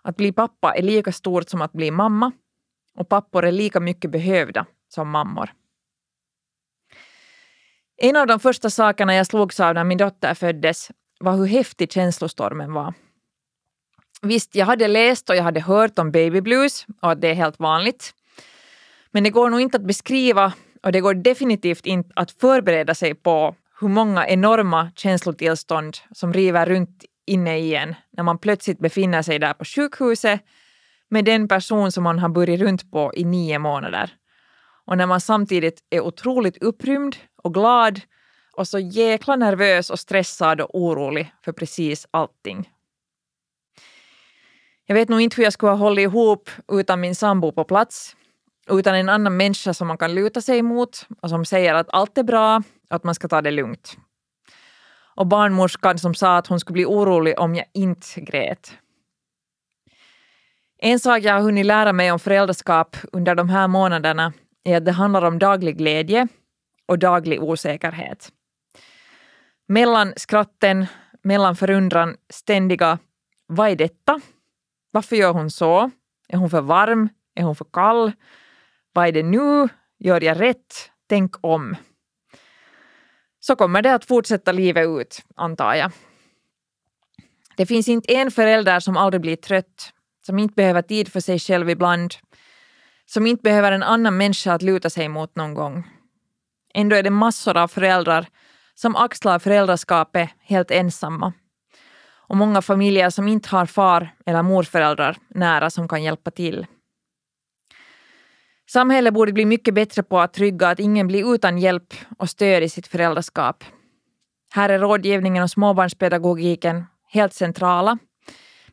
Att 0.01 0.17
bli 0.17 0.32
pappa 0.32 0.75
är 0.75 0.82
lika 0.82 1.12
stort 1.12 1.49
som 1.49 1.62
att 1.62 1.73
bli 1.73 1.91
mamma 1.91 2.32
och 2.95 3.10
pappor 3.10 3.45
är 3.45 3.51
lika 3.51 3.79
mycket 3.79 4.12
behövda 4.12 4.65
som 4.89 5.10
mammor. 5.10 5.53
En 7.97 8.15
av 8.15 8.27
de 8.27 8.39
första 8.39 8.69
sakerna 8.69 9.15
jag 9.15 9.27
slogs 9.27 9.60
av 9.60 9.73
när 9.73 9.84
min 9.84 9.97
dotter 9.97 10.34
föddes 10.34 10.91
var 11.19 11.36
hur 11.36 11.45
häftig 11.45 11.91
känslostormen 11.91 12.73
var. 12.73 12.93
Visst, 14.21 14.56
jag 14.56 14.65
hade 14.65 14.88
läst 14.88 15.29
och 15.29 15.36
jag 15.36 15.43
hade 15.43 15.60
hört 15.60 15.99
om 15.99 16.12
baby 16.12 16.41
blues 16.41 16.86
och 17.01 17.12
att 17.12 17.21
det 17.21 17.27
är 17.27 17.34
helt 17.34 17.60
vanligt. 17.60 18.13
Men 19.12 19.23
det 19.23 19.29
går 19.29 19.49
nog 19.49 19.62
inte 19.62 19.77
att 19.77 19.88
beskriva 19.88 20.53
och 20.84 20.91
det 20.91 21.01
går 21.01 21.13
definitivt 21.13 21.86
inte 21.86 22.12
att 22.15 22.32
förbereda 22.32 22.95
sig 22.95 23.15
på 23.15 23.56
hur 23.84 23.89
många 23.89 24.28
enorma 24.28 24.91
känslotillstånd 24.96 25.98
som 26.12 26.34
river 26.34 26.65
runt 26.65 27.06
inne 27.26 27.60
i 27.60 27.76
en 27.76 27.96
när 28.12 28.24
man 28.24 28.38
plötsligt 28.38 28.80
befinner 28.80 29.22
sig 29.22 29.39
där 29.39 29.54
på 29.54 29.65
sjukhuset 29.65 30.41
med 31.10 31.26
den 31.26 31.48
person 31.48 31.91
som 31.91 32.04
man 32.04 32.19
har 32.19 32.30
burit 32.30 32.62
runt 32.62 32.91
på 32.91 33.12
i 33.15 33.24
nio 33.26 33.60
månader. 33.60 34.13
Och 34.86 34.98
när 34.98 35.06
man 35.06 35.22
samtidigt 35.22 35.80
är 35.89 36.02
otroligt 36.02 36.58
upprymd 36.58 37.15
och 37.43 37.54
glad 37.54 38.02
och 38.58 38.67
så 38.67 38.80
jäkla 38.80 39.36
nervös 39.36 39.89
och 39.89 40.00
stressad 40.00 40.62
och 40.62 40.76
orolig 40.76 41.34
för 41.46 41.52
precis 41.52 42.08
allting. 42.12 42.69
Jag 44.86 44.96
vet 44.96 45.10
nog 45.10 45.22
inte 45.22 45.36
hur 45.36 45.43
jag 45.43 45.54
skulle 45.54 45.72
ha 45.72 45.78
hållit 45.78 46.04
ihop 46.04 46.50
utan 46.72 47.02
min 47.02 47.15
sambo 47.15 47.52
på 47.52 47.63
plats, 47.63 48.15
utan 48.69 48.95
en 48.95 49.10
annan 49.10 49.38
människa 49.38 49.73
som 49.73 49.88
man 49.88 49.97
kan 49.97 50.15
luta 50.15 50.41
sig 50.41 50.62
mot 50.62 51.08
och 51.21 51.30
som 51.30 51.45
säger 51.45 51.73
att 51.73 51.88
allt 51.89 52.17
är 52.17 52.23
bra 52.23 52.63
och 52.89 52.95
att 52.95 53.04
man 53.04 53.15
ska 53.15 53.28
ta 53.28 53.41
det 53.41 53.52
lugnt. 53.52 53.97
Och 55.15 55.28
barnmorskan 55.28 55.97
som 55.97 56.15
sa 56.15 56.38
att 56.38 56.47
hon 56.47 56.60
skulle 56.60 56.73
bli 56.73 56.86
orolig 56.86 57.39
om 57.39 57.56
jag 57.56 57.65
inte 57.73 58.21
grät. 58.21 58.73
En 60.78 60.99
sak 60.99 61.23
jag 61.23 61.34
har 61.34 61.41
hunnit 61.41 61.65
lära 61.65 61.93
mig 61.93 62.12
om 62.12 62.19
föräldraskap 62.19 62.97
under 63.12 63.36
de 63.36 63.49
här 63.49 63.67
månaderna 63.67 64.34
är 64.63 64.78
att 64.78 64.86
det 64.86 64.91
handlar 64.91 65.21
om 65.21 65.39
daglig 65.39 65.78
glädje 65.78 66.28
och 66.86 66.99
daglig 66.99 67.43
osäkerhet. 67.43 68.30
Mellan 69.67 70.13
skratten, 70.17 70.86
mellan 71.23 71.56
förundran, 71.56 72.15
ständiga 72.30 72.99
vad 73.47 73.69
är 73.69 73.76
detta? 73.76 74.21
Varför 74.91 75.15
gör 75.15 75.34
hon 75.34 75.52
så? 75.52 75.91
Är 76.28 76.38
hon 76.38 76.49
för 76.49 76.62
varm? 76.62 77.10
Är 77.36 77.43
hon 77.43 77.56
för 77.56 77.65
kall? 77.73 78.12
Vad 78.93 79.08
är 79.08 79.12
det 79.12 79.23
nu? 79.23 79.69
Gör 79.99 80.23
jag 80.23 80.39
rätt? 80.39 80.91
Tänk 81.10 81.36
om. 81.45 81.75
Så 83.39 83.56
kommer 83.56 83.82
det 83.82 83.93
att 83.93 84.06
fortsätta 84.06 84.51
livet 84.51 84.88
ut, 84.88 85.21
antar 85.36 85.73
jag. 85.73 85.91
Det 87.58 87.65
finns 87.65 87.89
inte 87.89 88.13
en 88.13 88.32
förälder 88.32 88.79
som 88.79 88.97
aldrig 88.97 89.21
blir 89.21 89.36
trött, 89.36 89.93
som 90.25 90.39
inte 90.39 90.56
behöver 90.56 90.82
tid 90.82 91.12
för 91.12 91.19
sig 91.19 91.39
själv 91.39 91.69
ibland, 91.69 92.13
som 93.06 93.27
inte 93.27 93.41
behöver 93.41 93.71
en 93.71 93.84
annan 93.84 94.17
människa 94.17 94.53
att 94.53 94.62
luta 94.62 94.89
sig 94.89 95.10
mot 95.10 95.36
någon 95.36 95.53
gång. 95.53 95.88
Ändå 96.73 96.95
är 96.95 97.03
det 97.03 97.10
massor 97.10 97.58
av 97.58 97.67
föräldrar 97.67 98.27
som 98.75 98.95
axlar 98.95 99.39
föräldraskapet 99.39 100.29
helt 100.39 100.71
ensamma. 100.71 101.34
Och 102.27 102.38
många 102.38 102.62
familjer 102.62 103.10
som 103.10 103.27
inte 103.27 103.49
har 103.49 103.65
far 103.65 104.15
eller 104.25 104.43
morföräldrar 104.43 105.17
nära 105.27 105.69
som 105.69 105.88
kan 105.88 106.03
hjälpa 106.03 106.32
till. 106.32 106.65
Samhället 108.74 109.14
borde 109.14 109.34
bli 109.34 109.46
mycket 109.46 109.74
bättre 109.74 110.04
på 110.04 110.20
att 110.20 110.34
trygga 110.34 110.68
att 110.68 110.80
ingen 110.80 111.08
blir 111.08 111.34
utan 111.34 111.58
hjälp 111.58 111.94
och 112.18 112.30
stöd 112.30 112.64
i 112.64 112.70
sitt 112.70 112.88
föräldraskap. 112.88 113.64
Här 114.54 114.70
är 114.70 114.80
rådgivningen 114.80 115.44
och 115.44 115.50
småbarnspedagogiken 115.50 116.86
helt 117.08 117.34
centrala. 117.34 117.98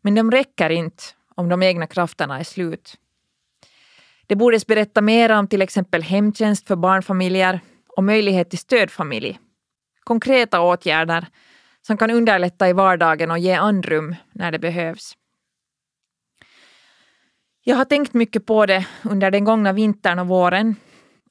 Men 0.01 0.15
de 0.15 0.31
räcker 0.31 0.71
inte 0.71 1.03
om 1.35 1.49
de 1.49 1.63
egna 1.63 1.87
krafterna 1.87 2.39
är 2.39 2.45
slut. 2.45 2.95
Det 4.27 4.37
borde 4.37 4.61
berätta 4.69 5.01
mer 5.01 5.33
om 5.33 5.49
till 5.49 5.63
exempel 5.63 6.03
hemtjänst 6.03 6.67
för 6.67 6.77
barnfamiljer 6.77 7.61
och 7.89 8.05
möjlighet 8.05 8.51
till 8.51 8.59
stödfamilj. 8.59 9.39
Konkreta 10.05 10.61
åtgärder 10.61 11.27
som 11.87 11.97
kan 11.97 12.11
underlätta 12.11 12.69
i 12.69 12.73
vardagen 12.73 13.31
och 13.31 13.39
ge 13.39 13.53
andrum 13.53 14.15
när 14.33 14.53
det 14.53 14.59
behövs. 14.59 15.17
Jag 17.65 17.77
har 17.77 17.85
tänkt 17.85 18.15
mycket 18.15 18.47
på 18.47 18.67
det 18.67 18.87
under 19.03 19.31
den 19.31 19.45
gångna 19.45 19.73
vintern 19.73 20.19
och 20.19 20.27
våren, 20.27 20.77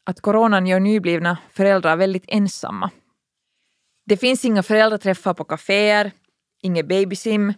att 0.04 0.22
coronan 0.22 0.68
gör 0.68 0.80
nyblivna 0.80 1.38
föräldrar 1.52 1.96
väldigt 1.96 2.26
ensamma. 2.28 2.92
Det 4.06 4.18
finns 4.18 4.46
inga 4.46 4.64
föräldraträffar 4.64 5.34
på 5.34 5.44
kaféer, 5.44 6.12
inget 6.62 6.88
babysim, 6.88 7.54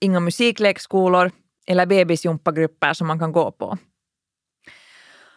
inga 0.00 0.20
musiklekskolor 0.20 1.30
eller 1.66 1.86
bebisjumpagrupper 1.86 2.92
som 2.92 3.06
man 3.06 3.18
kan 3.18 3.32
gå 3.32 3.50
på. 3.50 3.78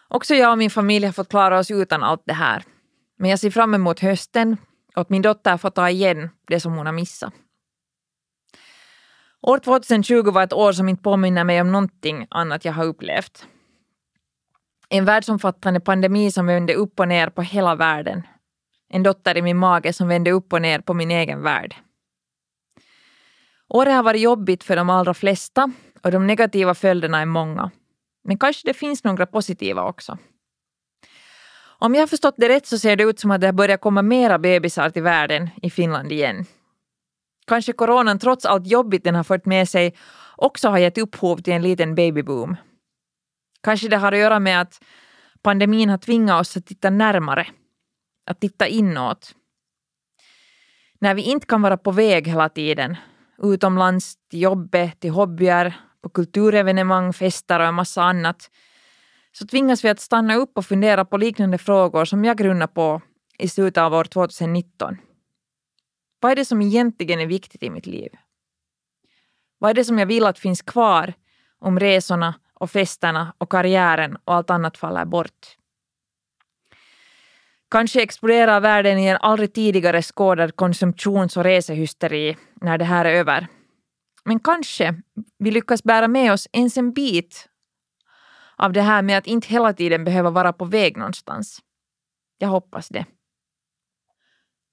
Också 0.08 0.34
jag 0.34 0.52
och 0.52 0.58
min 0.58 0.70
familj 0.70 1.06
har 1.06 1.12
fått 1.12 1.28
klara 1.28 1.58
oss 1.58 1.70
utan 1.70 2.02
allt 2.02 2.22
det 2.26 2.32
här. 2.32 2.64
Men 3.18 3.30
jag 3.30 3.38
ser 3.38 3.50
fram 3.50 3.74
emot 3.74 4.00
hösten 4.00 4.56
och 4.94 5.00
att 5.00 5.10
min 5.10 5.22
dotter 5.22 5.56
får 5.56 5.70
ta 5.70 5.90
igen 5.90 6.30
det 6.46 6.60
som 6.60 6.72
hon 6.72 6.86
har 6.86 6.92
missat. 6.92 7.34
År 9.46 9.58
2020 9.58 10.30
var 10.30 10.42
ett 10.42 10.52
år 10.52 10.72
som 10.72 10.88
inte 10.88 11.02
påminner 11.02 11.44
mig 11.44 11.60
om 11.60 11.72
någonting 11.72 12.26
annat 12.30 12.64
jag 12.64 12.72
har 12.72 12.84
upplevt. 12.84 13.46
En 14.88 15.04
världsomfattande 15.04 15.80
pandemi 15.80 16.30
som 16.30 16.46
vände 16.46 16.74
upp 16.74 17.00
och 17.00 17.08
ner 17.08 17.28
på 17.28 17.42
hela 17.42 17.74
världen. 17.74 18.22
En 18.88 19.02
dotter 19.02 19.36
i 19.36 19.42
min 19.42 19.56
mage 19.56 19.92
som 19.92 20.08
vände 20.08 20.30
upp 20.30 20.52
och 20.52 20.62
ner 20.62 20.80
på 20.80 20.94
min 20.94 21.10
egen 21.10 21.42
värld. 21.42 21.74
Året 23.68 23.94
har 23.94 24.02
varit 24.02 24.20
jobbigt 24.20 24.64
för 24.64 24.76
de 24.76 24.90
allra 24.90 25.14
flesta 25.14 25.72
och 26.02 26.10
de 26.10 26.26
negativa 26.26 26.74
följderna 26.74 27.20
är 27.20 27.26
många. 27.26 27.70
Men 28.24 28.38
kanske 28.38 28.68
det 28.68 28.74
finns 28.74 29.04
några 29.04 29.26
positiva 29.26 29.82
också. 29.82 30.18
Om 31.78 31.94
jag 31.94 32.02
har 32.02 32.06
förstått 32.06 32.34
det 32.38 32.48
rätt 32.48 32.66
så 32.66 32.78
ser 32.78 32.96
det 32.96 33.04
ut 33.04 33.20
som 33.20 33.30
att 33.30 33.40
det 33.40 33.46
har 33.46 33.52
börjat 33.52 33.80
komma 33.80 34.02
mera 34.02 34.38
bebisar 34.38 34.90
till 34.90 35.02
världen 35.02 35.50
i 35.62 35.70
Finland 35.70 36.12
igen. 36.12 36.46
Kanske 37.46 37.72
coronan 37.72 38.18
trots 38.18 38.44
allt 38.44 38.66
jobbigt 38.66 39.04
den 39.04 39.14
har 39.14 39.24
fört 39.24 39.46
med 39.46 39.68
sig 39.68 39.94
också 40.36 40.68
har 40.68 40.78
gett 40.78 40.98
upphov 40.98 41.36
till 41.36 41.52
en 41.52 41.62
liten 41.62 41.94
babyboom. 41.94 42.56
Kanske 43.62 43.88
det 43.88 43.96
har 43.96 44.12
att 44.12 44.18
göra 44.18 44.40
med 44.40 44.60
att 44.60 44.84
pandemin 45.42 45.90
har 45.90 45.98
tvingat 45.98 46.40
oss 46.40 46.56
att 46.56 46.66
titta 46.66 46.90
närmare, 46.90 47.46
att 48.26 48.40
titta 48.40 48.66
inåt. 48.66 49.34
När 51.00 51.14
vi 51.14 51.22
inte 51.22 51.46
kan 51.46 51.62
vara 51.62 51.76
på 51.76 51.90
väg 51.90 52.28
hela 52.28 52.48
tiden, 52.48 52.96
utomlands, 53.42 54.16
till 54.30 54.40
jobbet, 54.42 55.00
till 55.00 55.10
hobbyer, 55.10 55.74
på 56.02 56.08
kulturevenemang, 56.08 57.12
fester 57.12 57.60
och 57.60 57.66
en 57.66 57.74
massa 57.74 58.02
annat, 58.02 58.50
så 59.32 59.46
tvingas 59.46 59.84
vi 59.84 59.88
att 59.88 60.00
stanna 60.00 60.36
upp 60.36 60.58
och 60.58 60.66
fundera 60.66 61.04
på 61.04 61.16
liknande 61.16 61.58
frågor 61.58 62.04
som 62.04 62.24
jag 62.24 62.36
grunnar 62.36 62.66
på 62.66 63.00
i 63.38 63.48
slutet 63.48 63.82
av 63.82 63.94
år 63.94 64.04
2019. 64.04 64.96
Vad 66.26 66.30
är 66.30 66.36
det 66.36 66.44
som 66.44 66.62
egentligen 66.62 67.20
är 67.20 67.26
viktigt 67.26 67.62
i 67.62 67.70
mitt 67.70 67.86
liv? 67.86 68.10
Vad 69.58 69.70
är 69.70 69.74
det 69.74 69.84
som 69.84 69.98
jag 69.98 70.06
vill 70.06 70.26
att 70.26 70.38
finns 70.38 70.62
kvar 70.62 71.14
om 71.58 71.80
resorna 71.80 72.34
och 72.54 72.70
festerna 72.70 73.34
och 73.38 73.50
karriären 73.50 74.16
och 74.24 74.34
allt 74.34 74.50
annat 74.50 74.76
faller 74.76 75.04
bort? 75.04 75.56
Kanske 77.70 78.02
exploderar 78.02 78.60
världen 78.60 78.98
i 78.98 79.06
en 79.06 79.16
aldrig 79.16 79.54
tidigare 79.54 80.02
skådad 80.02 80.56
konsumtions 80.56 81.36
och 81.36 81.44
resehysteri 81.44 82.36
när 82.54 82.78
det 82.78 82.84
här 82.84 83.04
är 83.04 83.14
över. 83.14 83.46
Men 84.24 84.40
kanske 84.40 85.02
vi 85.38 85.50
lyckas 85.50 85.82
bära 85.82 86.08
med 86.08 86.32
oss 86.32 86.48
ens 86.52 86.76
en 86.76 86.92
bit 86.92 87.48
av 88.56 88.72
det 88.72 88.82
här 88.82 89.02
med 89.02 89.18
att 89.18 89.26
inte 89.26 89.48
hela 89.48 89.72
tiden 89.72 90.04
behöva 90.04 90.30
vara 90.30 90.52
på 90.52 90.64
väg 90.64 90.96
någonstans. 90.96 91.58
Jag 92.38 92.48
hoppas 92.48 92.88
det. 92.88 93.06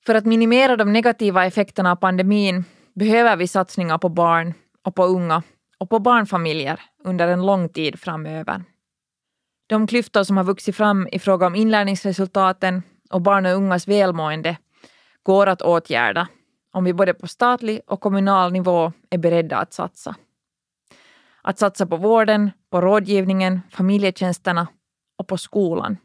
För 0.05 0.15
att 0.15 0.25
minimera 0.25 0.75
de 0.75 0.93
negativa 0.93 1.45
effekterna 1.45 1.91
av 1.91 1.95
pandemin 1.95 2.65
behöver 2.93 3.35
vi 3.35 3.47
satsningar 3.47 3.97
på 3.97 4.09
barn 4.09 4.53
och 4.85 4.95
på 4.95 5.03
unga 5.03 5.43
och 5.77 5.89
på 5.89 5.99
barnfamiljer 5.99 6.79
under 7.03 7.27
en 7.27 7.45
lång 7.45 7.69
tid 7.69 7.99
framöver. 7.99 8.63
De 9.67 9.87
klyftor 9.87 10.23
som 10.23 10.37
har 10.37 10.43
vuxit 10.43 10.75
fram 10.75 11.07
i 11.11 11.19
fråga 11.19 11.47
om 11.47 11.55
inlärningsresultaten 11.55 12.83
och 13.09 13.21
barn 13.21 13.45
och 13.45 13.51
ungas 13.51 13.87
välmående 13.87 14.57
går 15.23 15.47
att 15.47 15.61
åtgärda 15.61 16.27
om 16.73 16.83
vi 16.83 16.93
både 16.93 17.13
på 17.13 17.27
statlig 17.27 17.81
och 17.87 18.01
kommunal 18.01 18.51
nivå 18.51 18.91
är 19.09 19.17
beredda 19.17 19.57
att 19.57 19.73
satsa. 19.73 20.15
Att 21.41 21.59
satsa 21.59 21.85
på 21.85 21.97
vården, 21.97 22.51
på 22.69 22.81
rådgivningen, 22.81 23.61
familjetjänsterna 23.71 24.67
och 25.17 25.27
på 25.27 25.37
skolan. 25.37 25.97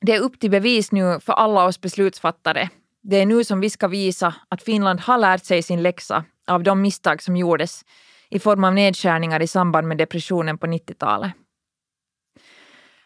Det 0.00 0.14
är 0.14 0.20
upp 0.20 0.40
till 0.40 0.50
bevis 0.50 0.92
nu 0.92 1.20
för 1.20 1.32
alla 1.32 1.64
oss 1.64 1.80
beslutsfattare. 1.80 2.68
Det 3.06 3.16
är 3.16 3.26
nu 3.26 3.44
som 3.44 3.60
vi 3.60 3.70
ska 3.70 3.88
visa 3.88 4.34
att 4.48 4.62
Finland 4.62 5.00
har 5.00 5.18
lärt 5.18 5.44
sig 5.44 5.62
sin 5.62 5.82
läxa 5.82 6.24
av 6.46 6.62
de 6.62 6.82
misstag 6.82 7.22
som 7.22 7.36
gjordes 7.36 7.84
i 8.30 8.38
form 8.38 8.64
av 8.64 8.74
nedskärningar 8.74 9.42
i 9.42 9.46
samband 9.46 9.88
med 9.88 9.98
depressionen 9.98 10.58
på 10.58 10.66
90-talet. 10.66 11.32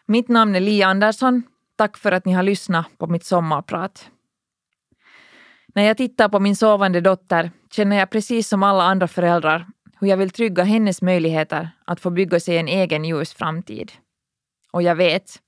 Mitt 0.05 0.27
namn 0.27 0.55
är 0.55 0.59
Li 0.59 0.83
Andersson. 0.83 1.43
Tack 1.75 1.97
för 1.97 2.11
att 2.11 2.25
ni 2.25 2.33
har 2.33 2.43
lyssnat 2.43 2.85
på 2.97 3.07
mitt 3.07 3.25
sommarprat. 3.25 4.09
När 5.75 5.83
jag 5.83 5.97
tittar 5.97 6.29
på 6.29 6.39
min 6.39 6.55
sovande 6.55 7.01
dotter 7.01 7.51
känner 7.71 7.99
jag 7.99 8.09
precis 8.09 8.47
som 8.47 8.63
alla 8.63 8.83
andra 8.83 9.07
föräldrar 9.07 9.67
hur 9.99 10.07
jag 10.07 10.17
vill 10.17 10.29
trygga 10.29 10.63
hennes 10.63 11.01
möjligheter 11.01 11.69
att 11.85 11.99
få 11.99 12.09
bygga 12.09 12.39
sig 12.39 12.57
en 12.57 12.67
egen 12.67 13.05
ljus 13.05 13.33
framtid. 13.33 13.91
Och 14.71 14.81
jag 14.81 14.95
vet 14.95 15.41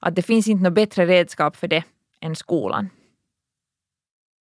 att 0.00 0.14
det 0.14 0.22
finns 0.22 0.48
inte 0.48 0.62
något 0.62 0.74
bättre 0.74 1.06
redskap 1.06 1.56
för 1.56 1.68
det 1.68 1.84
än 2.20 2.36
skolan. 2.36 2.90